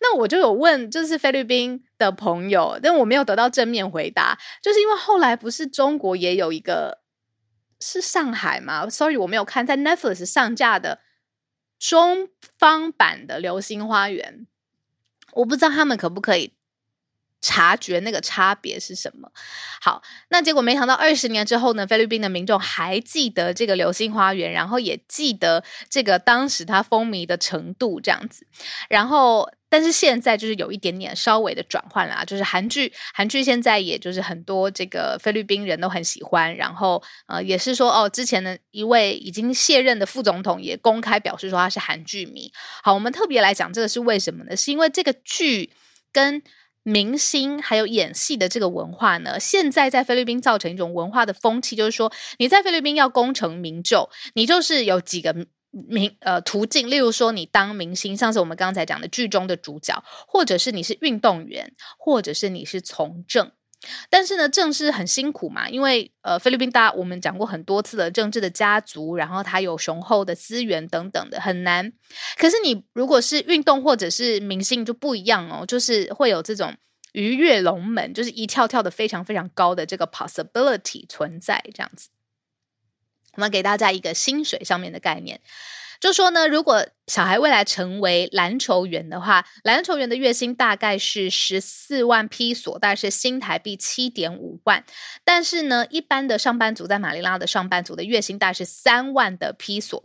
[0.00, 7.02] 那我就有问，就是菲律宾的朋友，但我没有得到正面回答，就是因为后来不是中国也有一个
[7.78, 11.00] 是上海吗？Sorry，我没有看在 Netflix 上架的
[11.78, 14.40] 中方版的《流星花园》，
[15.32, 16.52] 我不知道他们可不可以。
[17.40, 19.30] 察觉那个差别是什么？
[19.80, 28.44] 好，那结果没想到二十年之后呢，菲律宾的民众还记得这个流星花园，然后也记得这个当时它风靡的程度这样子。
[28.88, 36.54] 然后，但是现在就是有一点点稍微的转换啦，就是韩剧，韩剧现在也就是很多这个菲律宾人都很喜欢。
[36.56, 42.50] 然后，呃，也是说哦，之前的一位已经卸任的副总统也公开表示说他是韩剧迷。
[42.82, 44.56] 好，我们特别来讲这个是为什么呢？
[44.56, 45.70] 是因为这个剧
[46.12, 46.42] 跟
[46.82, 55.34] 明星还有演戏的这个文化呢，现在在菲律宾造成一种文化的风气，就是说你在菲律宾要功成名就，你就是有几个
[55.70, 63.52] 明呃途径，例如说你当明星，像是我们刚才讲的剧中的主角，或者是你是运动员，或者是你是从政。
[64.10, 71.92] 但是呢，政是很辛苦嘛，因为呃，菲律宾大我们讲过很多次的政治的家族，然后它有雄厚的资源等等的，很难。
[72.36, 76.74] 可是你如果是运动或者是明星就不一样哦，就是会有这种
[77.12, 82.08] 鱼跃龙门，就是一跳跳的非常非常高的这个 possibility 存在这样子。
[83.38, 85.40] 我们给大家一个薪水上面的概念。
[86.00, 94.84] 就说呢，如果小孩未来成为篮球员的话，篮球员的月薪大概是十四万披索，大概是新台币七点五万。
[95.22, 100.04] 但是呢，一般的上班族在马尼拉的上班族的月薪大概是三万的披索，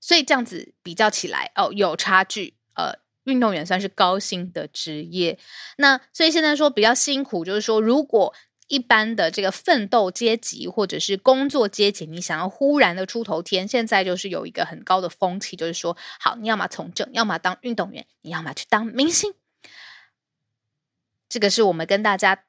[0.00, 2.54] 所以这样子比较起来，哦，有差距。
[2.74, 5.38] 呃，运动员算是高薪的职业，
[5.76, 8.34] 那所以现在说比较辛苦，就是说如果。
[8.70, 19.34] 一般的这个奋斗阶级或者是工作阶级，你想要忽然的出头天，现在就是有一个很高的风气，就是说，好，你要么从政，要么当运动员，你要么去当明星。
[21.28, 22.44] 这个是我们跟大家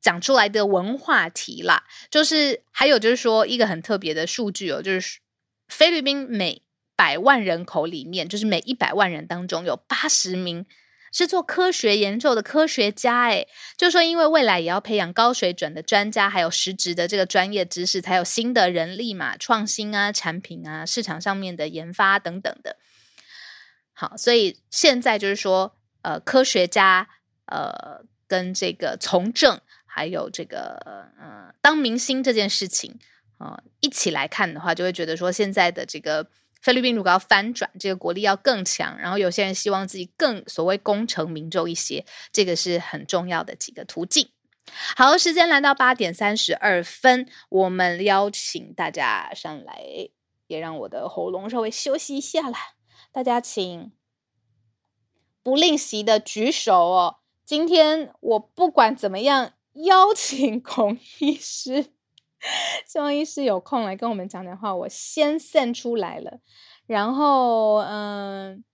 [0.00, 1.84] 讲出来的文化题啦。
[2.10, 5.20] 就是还有就是说，一个很特别的数据哦，就是
[5.68, 6.62] 菲律宾每
[6.96, 10.64] 百万人口里面，就是每一百万人当中有八十名。
[11.12, 22.76] 是做科学研究的科学家，哎，就说因为未来也要培养高水准的专家，还有实质的这个专业知识，才有新的人力嘛，创新啊，产品啊，市场上面的研发等等的。
[23.92, 27.08] 好，所以现在就是说，呃，科学家，
[27.46, 32.98] 呃，跟这个从政，还有这个呃，当明星这件事情，
[33.38, 36.28] 啊，一起来看的话，就会觉得说现在的这个。
[36.60, 44.28] 菲律宾如果要翻转，这个国力要更强，然后有些人希望自己更所谓功成名就一些，这个是很重要的几个途径。
[44.96, 49.80] 好，时间来到八点三十二分，我们邀请大家上来，
[50.46, 52.58] 也让我的喉咙稍微休息一下啦。
[53.10, 53.92] 大家请
[55.42, 57.16] 不吝惜的举手哦。
[57.44, 61.86] 今天我不管怎么样，邀请孔医师。
[62.86, 66.40] 希望医师有空来跟我们讲讲话，我先散出来了，
[66.86, 68.64] 然后嗯，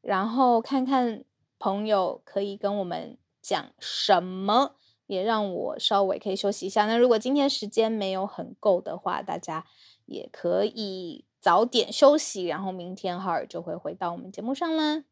[0.00, 1.24] 然后看看
[1.58, 6.86] 朋友可以跟我们讲什么，也让我稍微可以休息一下。
[6.86, 9.66] 那如果今天时间没有很够的话，大家
[10.06, 15.04] 也可以早点休息，然后明天哈尔就会回到我们节目上啦。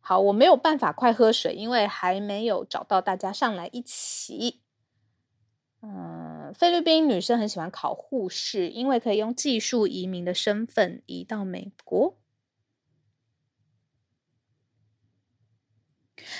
[0.00, 4.60] 好，我没有办法快喝水，因为还没有找到大家上来一起。
[5.82, 12.18] 嗯，菲律宾女生很喜欢考护士，因为可以用技术移民的身份移到美国。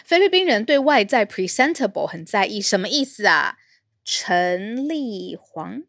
[0.04, 3.56] 菲律宾人对外在 presentable 很在意，什么意思啊？
[4.04, 5.84] 陈丽煌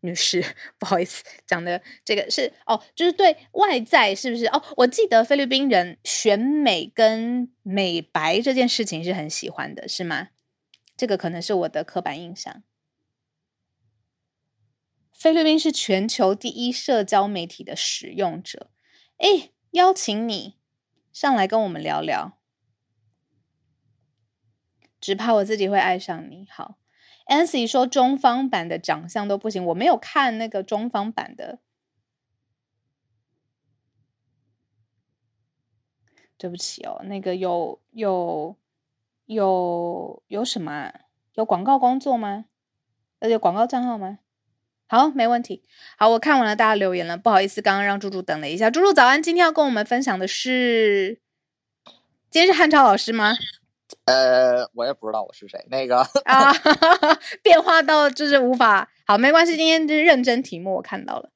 [0.00, 0.44] 女士，
[0.78, 4.46] 不好意思，讲的这个是哦，就是对外在是不是？
[4.46, 10.28] 哦，我记得菲律宾人选美跟美白这件事情是很喜欢的，是吗？
[10.96, 12.62] 这个可能是我的刻板印象。
[15.12, 18.70] 菲律宾是全球第一社交媒体的使用者，
[19.16, 20.58] 哎，邀请你
[21.12, 22.38] 上来跟我们聊聊。
[25.00, 26.46] 只怕我自己会爱上你。
[26.50, 26.78] 好
[27.26, 31.60] ，Ancy 说中方版的长相都不行，我没有看那个中方版的。
[36.38, 38.58] 对不起哦，那个有有
[39.26, 40.92] 有有什么？
[41.34, 42.46] 有广告工作吗？
[43.18, 44.18] 呃，有广告账号吗？
[44.88, 45.62] 好，没问题。
[45.98, 48.70] 好，我看完了大家留言了，不好意思，刚刚让猪猪等了一下。
[48.70, 51.20] 猪猪早安，今天要跟我们分享的是，
[52.30, 53.34] 今天是汉超老师吗？
[54.04, 55.66] 呃，我也不知道我是谁。
[55.68, 56.52] 那个啊，
[57.42, 58.88] 变化到就是无法。
[59.04, 61.30] 好，没关系，今天就是认真题目，我看到了。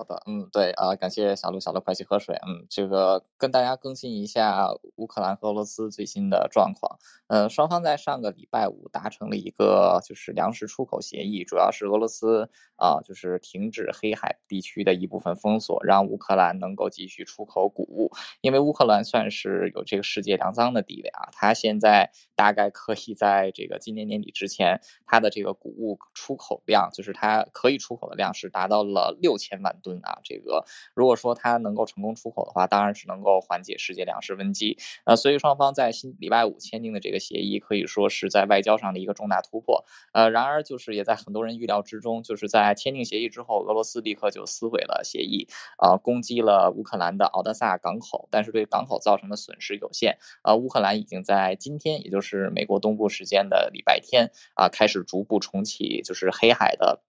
[0.00, 2.34] 好的，嗯，对啊，感谢小鹿，小鹿快去喝水。
[2.36, 6.98] 嗯，这个跟大家更新一下乌克兰和俄罗斯最新的状况。
[7.26, 18.10] 呃，双方在上个礼拜五达成了一个就是粮食出口协议，主要是俄罗斯啊，就是停止黑海地区的一部分封锁，让乌克兰能够继续出口谷物。
[18.40, 29.89] 因为乌克兰算是有这个世界粮仓的地位啊，它现在大概可以在这个今年年底之前，它的这个谷物出口量，就是它可以出口的量是达到了六千万吨。
[29.98, 34.78] 啊，这个如果说它能够成功出口的话，当然是能够缓解世界粮食危机。
[35.04, 39.84] 呃，所以双方在新礼拜五签订的这个协议，可以说是在外交上的一个重大突破。
[40.12, 45.48] 呃，然而就是也在很多人预料之中，就是在签订协议之后，俄罗斯立刻就撕毁了协议，
[45.78, 50.18] 啊，攻击了乌克兰的敖德萨港口，但是对港口造成的损失有限。
[50.42, 57.00] 呃，乌克兰已经在今天，也就是美国东部时间的礼拜天，啊，开始逐步重启，就是黑海的。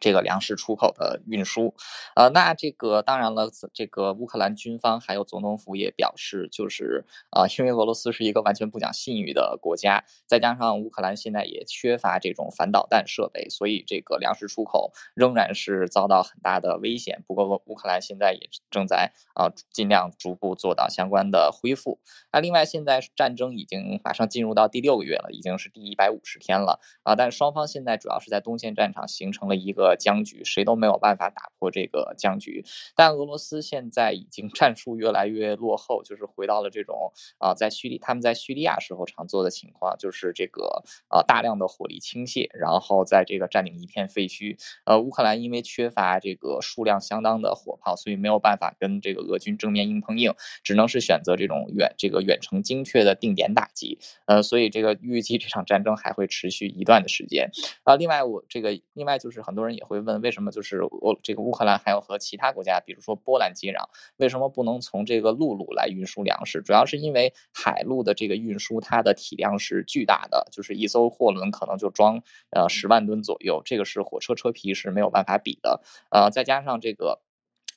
[0.00, 1.74] 这个粮食出口的运输，
[2.14, 17.24] 呃，那这个当然了，这个乌克兰军方还有总统府也表示，就是啊，因为俄罗斯是一个完全不讲信誉的国家，再加上乌克兰现在也缺乏这种反导弹设备，所以这个粮食出口仍然是遭到很大的危险。
[17.26, 21.98] 不过乌克兰现在也正在啊尽量逐步做到相关的恢复。
[22.32, 29.87] 那另外，现在战争已经马上进入到第六个月了，已经是第一百五十天了啊，但双方现在主要是在东线战场形成了一个。
[29.96, 32.64] 僵局，谁都没有办法打破这个僵局。
[32.94, 44.58] 但俄罗斯现在已经战术越来越落后，就是回到了这种啊，在叙利他们在叙利亚时候常做的情况，就是这个啊大量的火力倾泻，然后在这个占领一片废墟。
[44.84, 53.98] 呃，乌克兰因为缺乏这个数量相当的火炮，所以没有办法跟这个俄军正面硬碰硬，只能是选择这种远这个远程精确的定点打击。
[54.26, 57.50] 呃，所以这个预计这场战争还会持续一段的时间。
[57.84, 59.88] 啊，另外我这个另外就是很多人也。
[59.88, 63.88] 会问为什么就是我这个乌克兰还要和其他国家，比如说波兰接壤，
[64.18, 66.60] 为什么不能从这个陆路来运输粮食？
[66.60, 75.80] 主要是因为海路的这个运输，它的体量是巨大的，就是一艘货轮可能就装呃十万吨左右，这个是火车车皮是没有办法比的。
[76.10, 77.22] 呃，再加上这个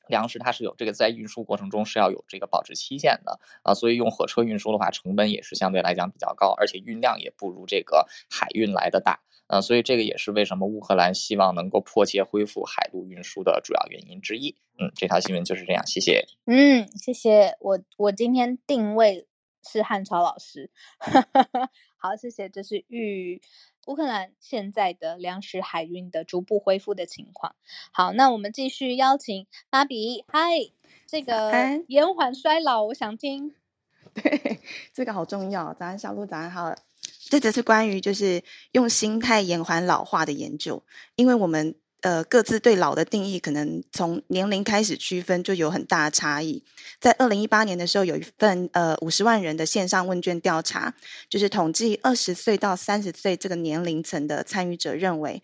[0.09, 9.21] 粮食，它是有这个在运输过程中是要有这个保质期限的啊，所以用火车运输的话，成本也是相对来讲比较高，而且运量也不如这个海运来的大。
[9.51, 14.55] 啊，所以这个也是为什么乌克兰希望能够迫切恢复海陆运输的主要原因之一。
[14.79, 16.25] 嗯，这条新闻就是这样，谢谢。
[16.45, 17.57] 嗯，谢谢。
[17.59, 19.27] 我我今天定位
[19.61, 20.71] 是汉超老师。
[21.99, 22.47] 好，谢谢。
[22.47, 23.41] 这是预
[23.87, 27.53] 乌克兰现在的粮食海运的逐步恢复的情况。
[27.91, 30.23] 好，那我们继续邀请芭比。
[30.29, 30.51] 嗨，
[31.05, 31.51] 这个
[31.89, 33.53] 延缓衰老，我想听。
[34.15, 34.59] 对，
[34.93, 35.73] 这个好重要。
[35.73, 36.73] 早安，小鹿，早安，好。
[37.31, 40.83] 这则是关于就是用心态延缓老化的研究，
[41.15, 46.61] 因为我们呃各自对老的定义可能从年龄开始区分就有很大的差异。
[46.99, 50.93] 在二零一八年的时候，有一份呃五十万人的线上问卷调查，
[51.29, 55.41] 就是统计二十岁到三十岁这个年龄层的参与者认为，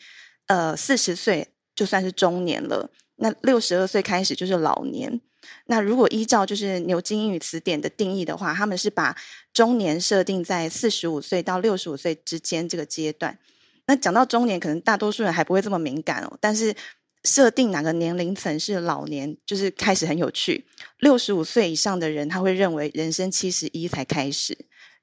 [0.47, 5.21] 呃四十岁就算是中年了，那六十二岁开始就是老年。
[5.65, 9.15] 那如果依照就是牛津英语词典的定义的话，他们是把
[9.53, 13.37] 中年设定在四十五岁到六十五岁之间这个阶段。
[13.85, 16.37] 那讲到中年，可能大多数人还不会这么敏感哦。
[16.41, 16.75] 但是
[17.23, 20.65] 设定哪个年龄层是老年，就是开始很有趣。
[20.99, 24.57] 六十五岁以上的人，他会认为人生七十一才开始。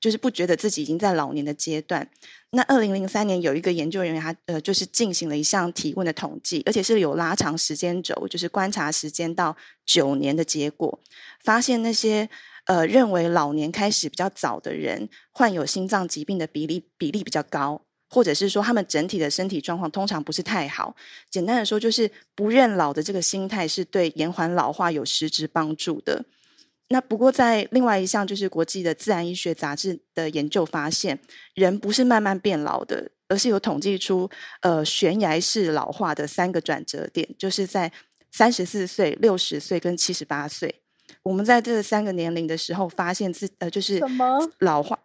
[0.04, 2.06] 就是不觉得自己已经在老年的阶段。
[2.50, 11.00] 那二零零三年有一个研究人员，他呃就是进行了一项提问的统计，而且是有拉长时间轴，就是观察时间到九年的结果，
[11.42, 12.28] 发现那些
[12.66, 20.94] 呃认为老年开始比较早的人，患有心脏疾病的比例比例比较高，或者是说他们整体的身体状况通常不是太好。
[21.30, 26.26] 简单的说，就是不认老的这个心态是对延缓老化有实质帮助的。
[26.94, 31.18] 那不过，在另外一项就是国际的自然医学杂志的研究发现，
[31.54, 34.30] 人不是慢慢变老的，而是有统计出
[34.60, 37.90] 呃悬崖式老化的三个转折点，就是在
[38.30, 40.82] 三十四岁、六十岁跟七十八岁。
[41.24, 44.96] 我们在这三个年龄的时候，发现自呃就是什么老化？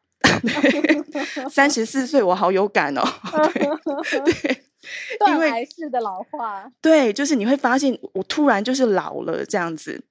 [1.50, 3.02] 三十四岁，我好有感哦。
[3.52, 4.64] 对，
[5.18, 6.72] 断崖式的老化。
[6.80, 10.04] 对，就是你会发现，我突然就是老了这样子。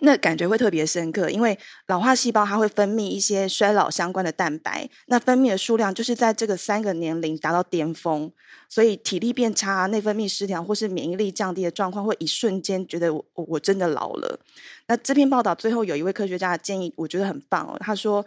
[0.00, 8.30] 那感觉会特别深刻，因为老化细胞它会分泌一些衰老相关的蛋白，那分泌的数量就是在这个三个年龄达到巅峰，
[8.68, 14.38] 所以体力变差、内分泌失调或是免疫力降低的状况，会一瞬间觉得我我真的老了。
[14.86, 17.76] 那这篇报道最后有一位科学家的建议，我觉得很棒哦。
[17.80, 18.24] 他说，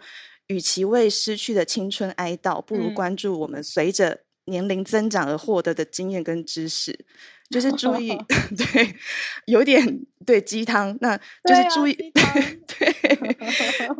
[0.48, 7.04] 与其为失去的青春哀悼，不如关注我们随着年龄增长而获得的经验跟知识。
[7.50, 8.16] 就是 注意，
[8.56, 8.96] 对，
[9.44, 11.14] 有点对鸡汤，那
[11.44, 11.92] 就是注意，
[12.66, 13.36] 对，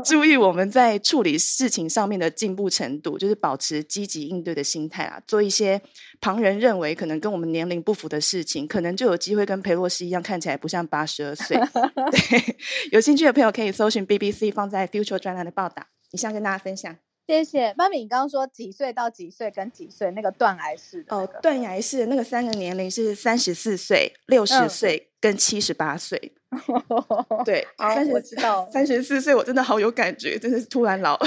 [0.03, 5.79] 注意我们在处理事情上面的进步程度，就是保持积极应对的心态啊，做一些
[6.19, 11.55] 旁人认为可能跟我们年龄不符的事情，可能就有机会跟裴洛西一样看起来不像八十二岁。
[11.59, 12.57] 对，
[12.93, 16.97] 有兴趣的朋友可以搜寻 BBC 放在 Future 专栏的报道，以上跟大家分享。
[17.33, 26.35] 谢谢妈咪，你刚刚说几岁到几岁跟几岁那个断崖式的哦，断崖式的那个三个年龄是三十四岁、六十岁跟七十八岁。
[27.47, 31.19] 对，三十我知道，三十四岁我真的好有感觉，真的是突然老。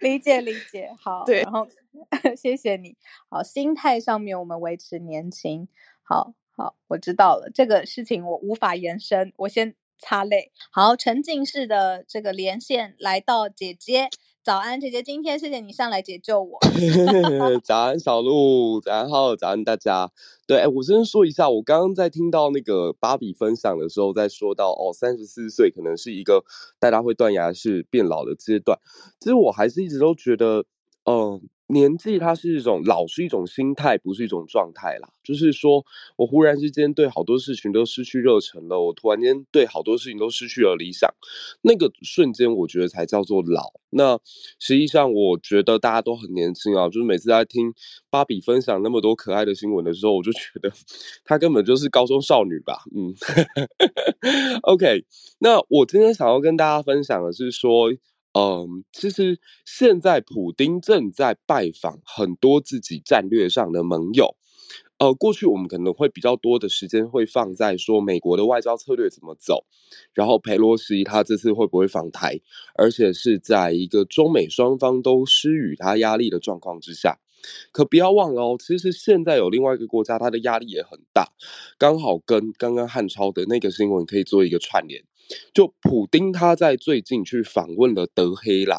[0.00, 1.66] 理解理解，好，对，然后
[2.36, 2.94] 谢谢你，
[3.30, 5.66] 好，心态上面我们维持年轻，
[6.02, 10.52] 好好，我知道了，这个事情我无法延伸，我先擦泪。
[10.70, 14.10] 好，沉浸式的这个连线来到姐姐。
[14.44, 16.58] 早安，姐姐，今天谢谢你上来解救我。
[17.64, 20.12] 早安，小鹿，早安，好，早安，大家。
[20.46, 26.44] 对，哎，我先说一下，我刚刚在听到那个芭比分享的时候，在说到哦，三十四岁可能是一个
[26.78, 28.78] 大家会断崖式变老的阶段。
[29.18, 30.66] 其实我还是一直都觉得，
[31.06, 31.40] 嗯。
[31.66, 35.08] 年纪它是一种老，是一种心态，不是一种状态啦。
[35.22, 35.82] 就是说
[36.16, 41.10] 我忽然之间对好多事情都失去热忱了，我突然间对好多事情都失去了理想，
[41.62, 43.72] 那个瞬间我觉得才叫做老。
[43.88, 44.20] 那
[44.60, 47.72] 实际上我觉得大家都很年轻啊，就是每次在听
[48.10, 50.70] 芭比分享那么多可爱的新闻的时候，我就觉得
[51.24, 52.82] 她根本就是高中少女吧。
[52.94, 53.14] 嗯，
[54.64, 55.04] OK，
[55.38, 57.90] 那我今天想要跟大家分享的是说。
[58.36, 64.36] 嗯，其实现在普丁正在拜访很多自己战略上的盟友。
[64.98, 69.64] 呃，过去我们可能会比较多的时间会放在说美国的外交策略怎么走，
[70.14, 72.40] 然后佩洛西他这次会不会访台，
[72.76, 77.18] 而且是在一个中美双方都施予他压力的状况之下。
[77.72, 81.28] 可不要忘了哦，其实现在有另外一个国家，它的压力也很大，
[81.76, 85.04] 刚好跟刚刚汉超的那个新闻可以做一个串联。
[85.52, 88.78] 就普丁他在最近去访问了德黑兰，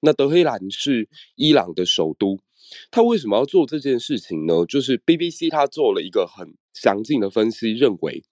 [0.00, 2.38] 那德黑兰是伊朗的首都。
[2.90, 4.66] 他为什么要做这件事情呢？
[4.66, 8.24] 就是 BBC 他做了一个很详尽的分析，认为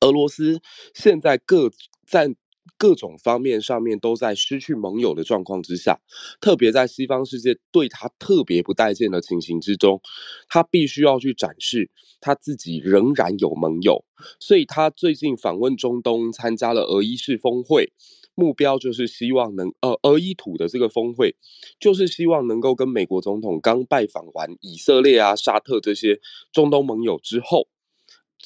[0.00, 0.60] 俄罗斯
[0.94, 1.70] 现在各
[2.06, 2.34] 在。
[2.76, 5.98] 各种方面上面都在失去盟友的状况之下，
[6.40, 10.00] 特别在西方世界对他特别不待见的情形之中，
[10.48, 11.90] 他必须要去展示
[12.20, 14.04] 他自己仍然有盟友。
[14.38, 17.92] 所以他最近访问中东，参加了俄伊式峰会，
[18.34, 21.36] 目标就是希望能呃俄伊土的这个峰会，
[21.78, 26.20] 就是希望能够跟美国总统刚拜访完以色列啊、沙特这些
[26.52, 27.68] 中东盟友之后。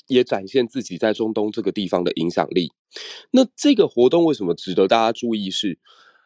[0.06, 2.72] 也展现自己在中东这个地方的影响力。
[3.30, 5.50] 那这个活动为什么值得大家注意？
[5.50, 5.78] 是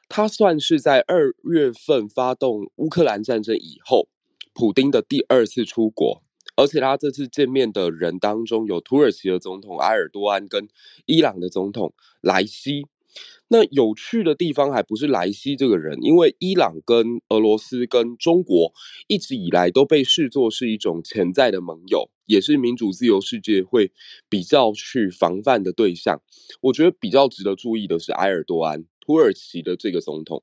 [0.09, 4.09] 它算是在二月份发动乌克兰战争以后，
[4.55, 6.23] 普丁的第二次出国，
[6.57, 10.67] 而且他这次见面的人当中有土耳其的总统埃尔多安跟
[11.07, 12.87] 伊朗的总统莱西。
[13.49, 18.73] 那有趣的地方还不是莱西这个人，因为伊朗跟俄罗斯跟中国
[19.07, 23.91] 一直以来都被视作是一种潜在的盟友，也是民主自由世界会
[24.29, 26.23] 比较去防范的对象。
[26.61, 30.43] 我觉得比较值得注意的是埃尔多安，土耳其的这个总统，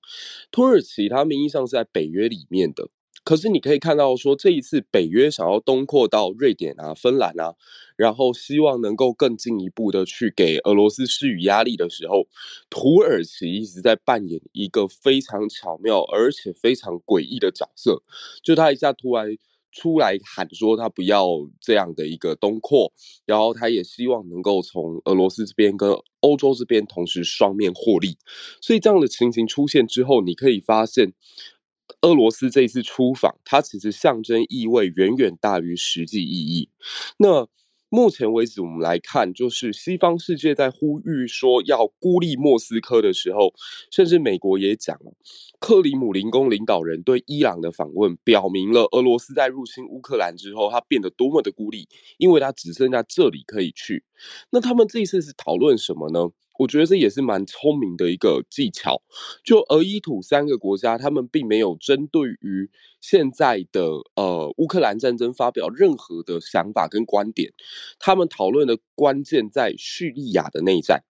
[0.51, 2.89] 土耳其他名义上是在北约里面的。
[3.23, 7.55] 可是你可以看到，说这一次北约想要东扩到瑞典啊、芬兰啊，
[7.95, 12.27] 然后希望能够更进一步的去给俄罗斯施予压力的时候，
[12.69, 18.03] 土耳其一直在扮演一个非常巧妙而且非常诡异的角色。
[18.43, 19.35] 就他一下突然
[19.75, 21.27] 出来喊说他不要
[21.61, 22.91] 这样的一个东扩，
[23.27, 28.17] 然后他也希望能够从俄罗斯这边跟欧洲这边同时双面获利。
[28.59, 31.13] 所以这样的情形出现之后，你可以发现。
[32.01, 36.69] 俄罗斯这一次出访，它其实象征意味远远大于实际意义。
[37.17, 37.47] 那
[37.89, 43.53] 目前为止，我们来看，就是西方世界在呼吁说要孤立莫斯科的时候，
[43.91, 45.13] 甚至美国也讲了，
[45.59, 54.03] 克里姆林宫领导人对伊朗的访问，表明了俄罗斯在入侵乌克兰之后，他变得多么的孤立，因为他只剩下这里可以去。
[54.49, 56.31] 那他们这一次是讨论什么呢？
[56.57, 59.01] 我觉得这也是蛮聪明的一个技巧。
[59.43, 62.69] 就俄伊土三个国家，他们并没有针对于
[63.01, 63.83] 现在的
[64.15, 67.53] 呃乌克兰战争发表任何的想法跟观点。
[67.99, 71.03] 他们讨论的关键在叙利亚的内战。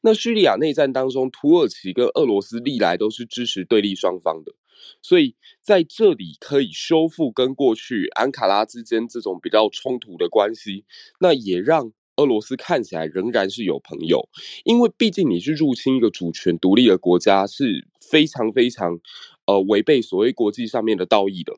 [0.00, 4.54] 那叙利亚内战当中，土耳其跟俄罗斯历来都是支持对立双方的，
[5.02, 10.86] 所以在这里可以修复跟过去安卡拉之间这种比较冲突的关系，
[11.20, 14.28] 那也让俄罗斯看起来仍然是有朋友，
[14.64, 18.98] 因为毕竟你去入侵一个主权独立的国家是非常非常
[19.46, 21.52] 呃违背所谓国际上面的道义的。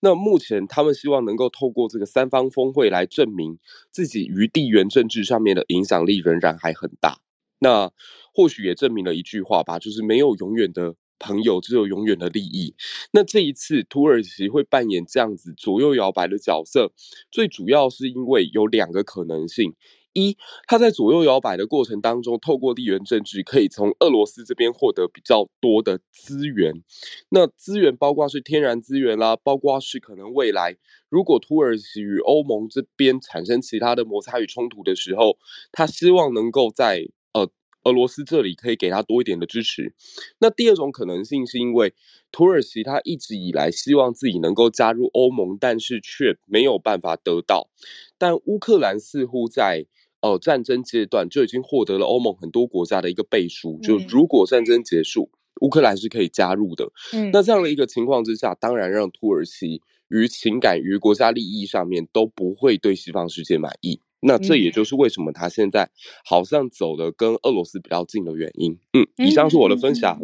[0.00, 3.58] 那目前他们希望能够透过这个三方峰会来证明
[3.90, 7.18] 自己于地缘政治上面的影响力仍然还很大。
[7.58, 7.90] 那
[8.34, 12.74] 或许也证明了一句话吧，就是没有永远的朋友，只有永远的利益。
[13.12, 16.92] 那这一次土耳其会扮演这样子左右摇摆的角色，
[17.30, 19.74] 最主要是因为有两个可能性：
[20.12, 20.36] 一，
[20.66, 26.82] 他在左右摇摆的过程当中，透过地缘政治可以从俄罗斯这边获得比较多的资源。
[27.28, 30.76] 那资源包括是天然资源啦，包括是可能未来
[31.08, 35.38] 如果土耳其与欧盟这边产生其他的摩擦与冲突的时候，
[35.70, 37.50] 他希望能够在呃
[37.86, 39.94] 俄罗斯这里可以给他多一点的支持。
[40.40, 41.94] 那第二种可能性是因为
[42.32, 47.70] 土耳其他一直以来希望自己能够加入欧盟，但是却没有办法得到。
[48.18, 49.86] 但乌克兰似乎在
[50.20, 55.30] 呃战争阶段就已经获得了欧盟很多国家的一个背书，就如果战争结束，
[55.60, 56.90] 乌克兰是可以加入的。
[57.12, 64.00] 嗯，那这样的一个情况之下，当然让土耳其于情感于国家利益上面都不会对西方世界满意。
[64.20, 65.90] 那这也就是为什么他现在
[66.24, 68.78] 好像走的跟俄罗斯比较近的原因。
[68.92, 70.18] 嗯，以上是我的分享。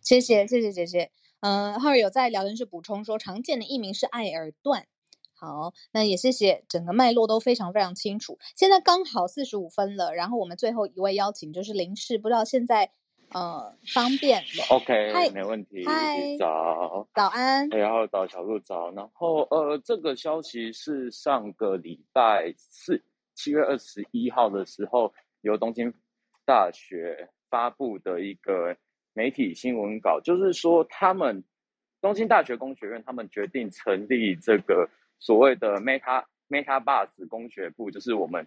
[0.00, 1.10] 谢谢，谢谢姐姐。
[1.40, 4.86] 嗯，浩尔有在聊天室补充说，常见的译名是艾尔段。
[5.38, 8.38] 好，那也谢谢，整个脉络都非常非常清楚。
[8.56, 12.90] 现在刚好四十五分了，然后我们最后一位邀请就是林氏，不知道现在
[13.34, 15.84] 呃方便？OK，没问题。
[15.86, 17.68] 嗨，早，早安。
[17.68, 18.90] 然后早，小鹿早。
[18.92, 23.04] 然后呃，这个消息是上个礼拜四。
[23.36, 25.12] 七月二十一号的时候，
[25.42, 25.92] 由东京
[26.46, 28.74] 大学发布的一个
[29.12, 31.44] 媒体新闻稿，就是说他们
[32.00, 38.46] 东京大学工学院他们决定成立这个所谓的 Meta Meta Bus 工学部，就是我们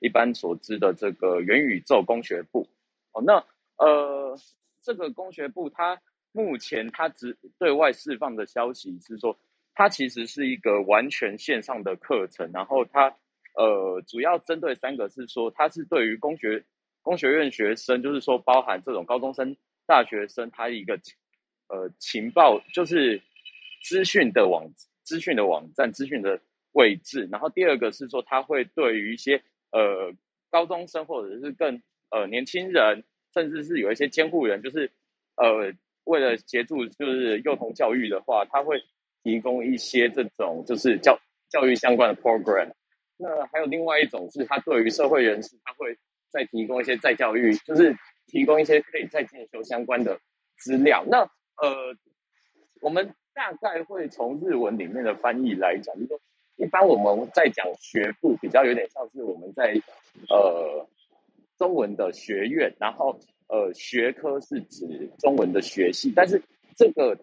[0.00, 2.66] 一般所知的这个元宇宙工学部。
[3.12, 3.44] 哦，那
[3.76, 4.36] 呃，
[4.80, 6.00] 这个工学部它
[6.32, 9.38] 目前它只对外释放的消息是说，
[9.74, 13.14] 它其实是一个完全线上的课程，然后它。
[13.54, 16.64] 呃，主要针对三个是说，它是对于工学
[17.02, 19.54] 工学院学生，就是说包含这种高中生、
[19.86, 20.98] 大学生，他一个
[21.68, 23.20] 呃情报就是
[23.82, 24.72] 资讯的网
[25.02, 26.40] 资讯的网站资讯的
[26.72, 27.28] 位置。
[27.30, 30.12] 然后第二个是说，他会对于一些呃
[30.50, 34.90] 高中生或者是更呃年轻人，甚至是有一些监护人，就是
[35.36, 35.72] 呃
[36.04, 38.82] 为了协助就是幼童教育的话，他会
[39.22, 41.18] 提供一些这种就是教
[41.50, 42.70] 教育相关的 program。
[43.22, 45.96] 那还有另外一种是，他对于社会人士，他会
[46.30, 47.96] 再提供一些再教育，就是
[48.26, 50.18] 提供一些可以再进修相关的
[50.58, 51.04] 资料。
[51.06, 51.20] 那
[51.56, 51.94] 呃，
[52.80, 56.20] 我们大概会从日文里面的翻译来讲，就是说，
[56.56, 59.80] 一般我们在讲学部，比较有点像是我们在
[60.28, 60.84] 呃
[61.58, 63.16] 中文的学院，然后
[63.48, 66.42] 呃学科是指中文的学系，但是
[66.76, 67.16] 这个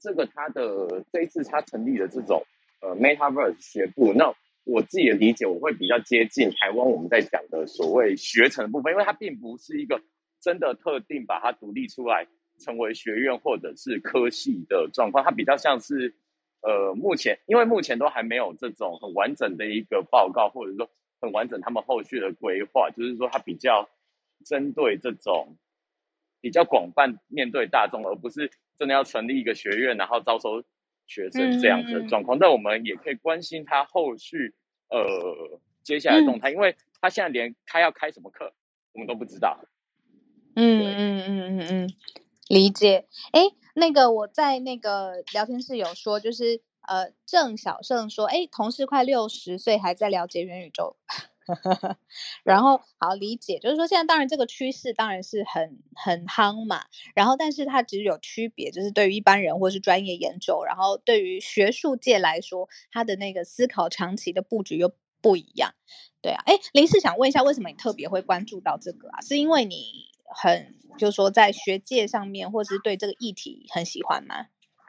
[0.00, 2.42] 这个它的这一次它成立的这种
[2.80, 4.32] 呃 Metaverse 学部，那
[4.68, 9.98] 我自己的理解，我会比较接近台湾我们在讲的所谓学程的部分，因为它并不是一个
[10.42, 12.26] 真的特定把它独立出来
[12.60, 16.14] 成为学院或者是科系的状况，它比较像是
[16.60, 23.88] 呃目前，因为目前都还没有这种很完整的一个报告，或者说很完整他们后续的规划，就是说它比较
[24.44, 25.56] 针对这种
[26.42, 30.62] 比较广泛面对大众，而不是真的要成立一个学院然后招收。
[31.08, 34.54] 学生这样子的状况，但我们也可以关心他后续
[34.90, 38.52] 呃接下来动态，因为他现在连他要开什么课，
[38.92, 39.58] 我们都不知道。
[40.54, 41.90] 嗯嗯嗯嗯嗯，
[42.48, 43.06] 理解。
[43.32, 43.42] 哎，
[43.74, 50.96] 那个我在那个聊天室有说，就是呃郑小胜说，哎，同事快六十岁还在了解元宇宙。
[52.44, 56.84] 然后好理解，就是说现在当然这个趋势当然是很很夯嘛，
[57.14, 65.74] 然后但是它只有区别，就是对于一般人或是专业研究，然后对于学术界来说，它的那个思考长期的布局又不一样。
[66.20, 69.20] 对啊，哎，林氏想问一下，为什么你特别会关注到这个啊？
[69.20, 74.46] 是因为你很就是说在学界上面，或是对这个议题很喜欢吗？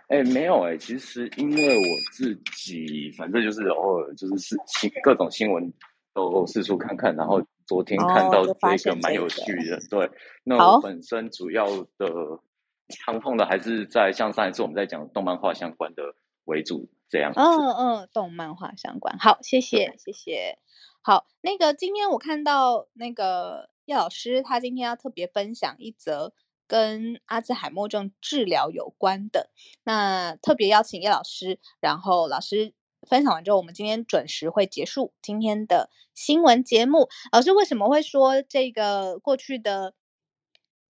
[0.07, 5.71] 哎，没有哎，其实因为我自己反正就是偶尔就是是新各种新闻。
[6.31, 9.79] 都四处看看，然后昨天看到这个蛮有趣的。
[9.89, 10.09] 对，
[10.43, 11.65] 那我本身主要
[11.97, 12.39] 的
[12.89, 16.15] 长痛的还是在像上一次我们在讲动漫画相关的
[16.45, 17.39] 为主这样子。
[17.39, 19.17] 嗯嗯，动漫画相关。
[19.19, 20.57] 好，谢谢谢谢。
[21.01, 26.33] 好，那个今天我看到那个叶老师他今天要特别分享一则
[26.67, 29.49] 跟阿兹海默症治疗有关的，
[29.83, 32.73] 那特别邀请叶老师，然后老师
[33.07, 37.07] 分享完之后，我们今天准时会结束今天的新闻节目。
[37.31, 39.93] 老师为什么会说这个过去的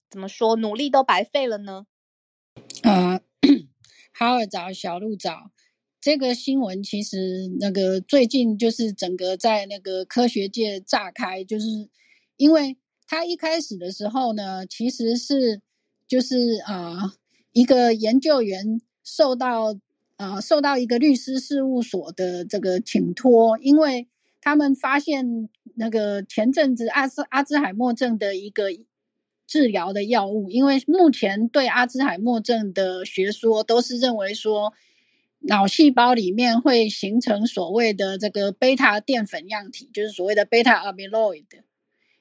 [0.10, 1.86] 怎么说努力都白费了呢？
[2.84, 3.22] 呃，
[4.12, 5.52] 哈尔早，小鹿早。
[6.02, 11.66] 这个新闻其实那个最近就是整个在那个科学界炸开，就是
[12.38, 15.62] 因为他一开始的时候呢，其实是
[16.08, 17.14] 就是啊
[17.52, 19.76] 一个研究员受到
[20.20, 24.08] 啊受到一个律师事务所的这个请托，因为
[24.40, 28.66] 他们发现那个前阵子阿斯阿兹海默症的一个
[29.48, 34.74] 治疗的药物，因为目前对阿兹海默症的学说都是认为说。
[35.44, 41.46] 脑细胞里面会形成所谓的这个贝塔淀粉样体，就是所谓的贝塔 amyloid，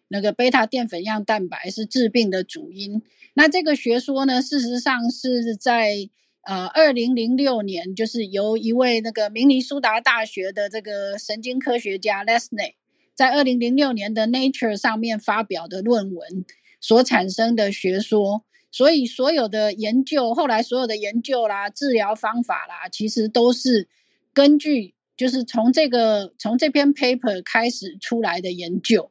[0.07, 3.03] 那个贝塔淀粉样蛋白是致病的主因。
[3.35, 6.09] 那这个学说呢，事实上是在
[6.43, 12.75] 呃二零零六年，就是由一位那个明尼苏达大学的这个神经科学家 Lesney
[13.15, 16.45] 在二零零六年的 Nature 上面发表的论文
[16.81, 18.45] 所产生的学说。
[18.71, 23.89] 所以，所有的研究，后来所有的研究啦，治疗方法啦，其实都是
[24.35, 29.11] 根据就是从这个从这篇 paper 开始出来的研究。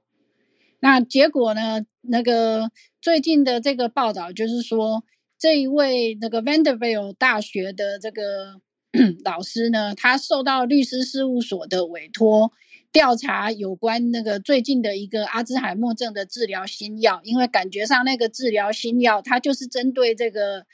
[0.80, 1.86] 那结果呢？
[2.10, 2.72] 那个
[3.02, 5.04] 最近的这个报道就是说，
[5.38, 8.62] 这一位那个 Vanderbilt 大学的这个
[9.24, 12.52] 老师呢，他受到律师事务所的委托。
[12.94, 20.66] 调查有关那个最近的一个阿兹海默症的治疗新药，因为感觉上那个治疗新药它就是针对这个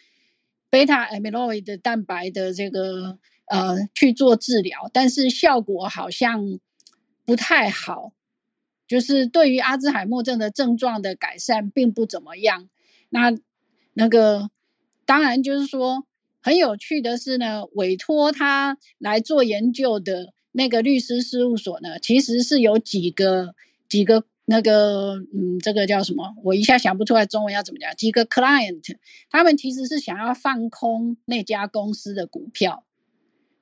[0.70, 6.60] 贝塔 amyloid 蛋白的这个呃去做治疗，但是效果好像
[7.26, 8.14] 不太好，
[8.88, 12.70] 就是对于阿兹海默症的症状的改善并不怎么样。
[13.10, 13.36] 那
[13.94, 14.50] 那个
[15.06, 16.06] 当然就是说
[16.42, 20.34] 很有趣的是呢，委托他来做研究的。
[20.56, 23.56] 那个律师事务所呢，其实是有几个
[23.90, 26.36] 几个那个嗯，这个叫什么？
[26.44, 27.92] 我一下想不出来中文要怎么讲。
[27.96, 28.84] 几个 client，
[29.32, 32.86] 他们其实是想要放空那家公司的股票。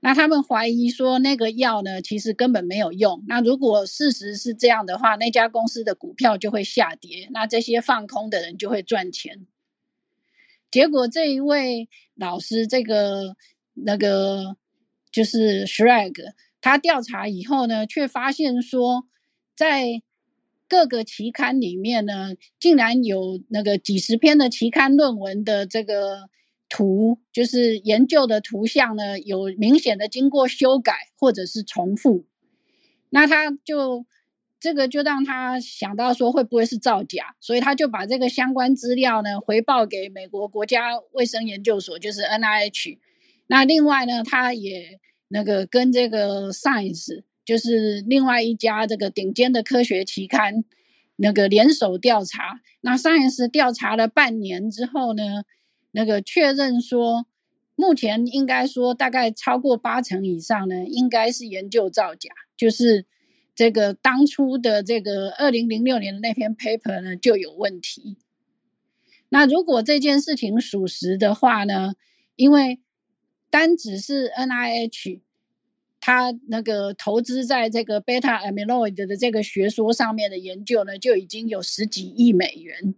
[0.02, 3.24] 那他们怀疑说那个药呢，其实根本没有用。
[3.26, 9.46] 那如果事实是这样的话，那家公司的股票就会下跌，那这些放空的人就会赚钱。
[10.72, 13.36] 结果这一位老师，这个
[13.74, 14.56] 那个
[15.12, 16.14] 就是 Shrag。
[16.62, 19.06] 他调查以后呢，却发现说，
[19.56, 20.02] 在
[20.70, 26.30] 各个期刊里面呢，竟然有那个几十篇的期刊论文的这个
[26.70, 32.26] 图，就是研究的图像呢，有明显的经过修改或者是重复。
[33.10, 34.06] 那他就
[34.62, 37.36] 这个就让他想到说，会不会是造假？
[37.42, 43.00] 所以他就把这个相关资料呢回报给美国国家卫生研究所，就是 NIH。
[43.48, 45.02] 那另外呢，他也。
[45.34, 50.66] 那个跟这个 Science 就是另外一家这个顶尖的科学期刊，
[51.16, 52.60] 那个联手调查。
[52.82, 55.24] 那 Science 调查了半年之后呢，
[55.92, 57.26] 那个确认说，
[57.78, 62.30] 目前应该说大概超过八成以上呢，应该是研究造假。
[62.58, 63.06] 就是
[63.62, 68.18] 这个当初的这个二零零六年的那篇 paper 呢就有问题。
[69.30, 71.94] 那如果这件事情属实的话呢，
[72.36, 72.80] 因为
[73.52, 75.20] 单只是 NIH，
[76.00, 82.96] 他那个投资在这个贝塔 amyloid 的这个学说上面的研究呢，就已经有十几亿美元。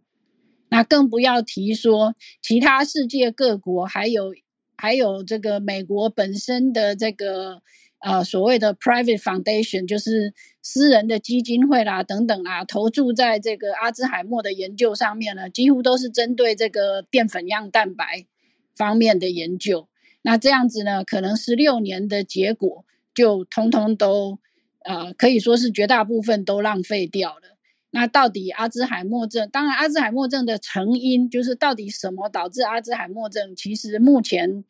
[0.70, 4.34] 那更不要提说其他世界各国，还有
[4.78, 7.62] 还有这个美国本身的这个
[8.00, 10.34] 呃所谓的 private foundation，就是
[10.66, 18.26] 私人的基金会啦等等啊，投注在这个阿兹海默的研究上面呢，几乎都是针对这个淀粉样蛋白
[18.74, 19.90] 方面的研究。
[20.22, 24.40] 那这样子呢，可能十六年的结果就通通都，
[24.86, 27.58] 呃，可以说是绝大部分都浪费掉了。
[27.92, 29.50] 那到底阿兹海默症？
[29.52, 33.54] 当然，阿兹海默症的成因就是到底什么导致阿兹海默症？
[33.56, 34.64] 其实目前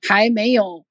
[0.00, 0.84] 还没有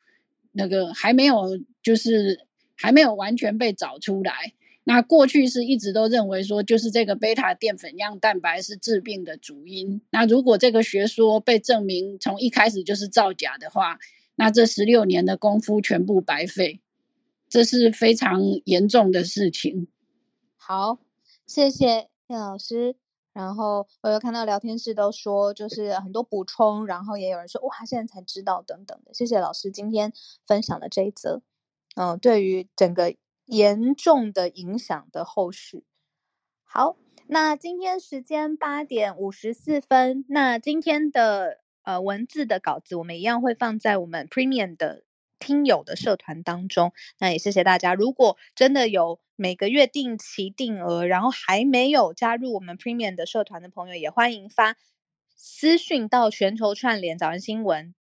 [0.52, 2.46] 那个还没有，就是
[2.82, 4.54] 还没有完全被找出来。
[4.86, 10.02] 那过去是一直都认为说，就是这个贝塔淀粉样蛋白是致病的主因。
[10.10, 14.00] 那如果这个学说被证明从一开始就是造假的话，
[14.36, 16.80] 那这十六年的功夫全部白费，
[17.50, 19.88] 这是非常严重的事情。
[20.56, 21.00] 好，
[21.46, 22.96] 谢谢叶老师。
[23.32, 29.14] 然后我有看到聊天室都说，就是很多补充，然后也有人说哇，现在才知道等等的。
[29.14, 30.12] 谢谢老师今天
[30.48, 31.42] 分享的这一则，
[31.96, 33.16] 嗯，对于整个。
[33.52, 35.84] 严重的影响的后续。
[36.64, 45.04] 好，那今天时间八点五十四分，那今天的呃文字的稿子我们一样会放在我们 Premium 的
[45.40, 46.94] 听友的社团当中。
[47.18, 54.78] 那也谢谢大家，如果真的有每个月定期定额，然后还没有加入我们 Premium 的社团的朋友，也欢迎发
[55.36, 57.96] 私讯到全球串联早安新闻。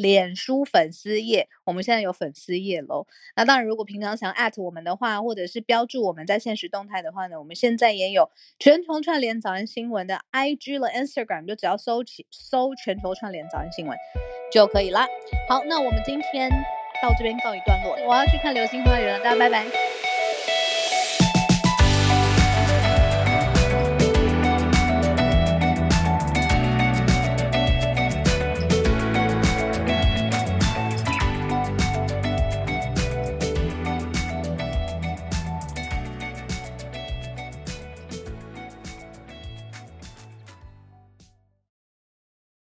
[0.00, 3.06] 脸书粉丝页，我们现在有粉丝页喽。
[3.36, 13.94] 那当然，如果平常想艾特我们的话，或者是标注我们在现实动态的话呢，我们现在也有全球串联早安新闻的 IG 了，Instagram 就只要搜起搜全球串联早安新闻
[14.50, 15.06] 就可以啦。
[15.50, 16.48] 好，那我们今天
[17.02, 19.99] 到这边告一段落，我要去看流星花园了，大家拜拜。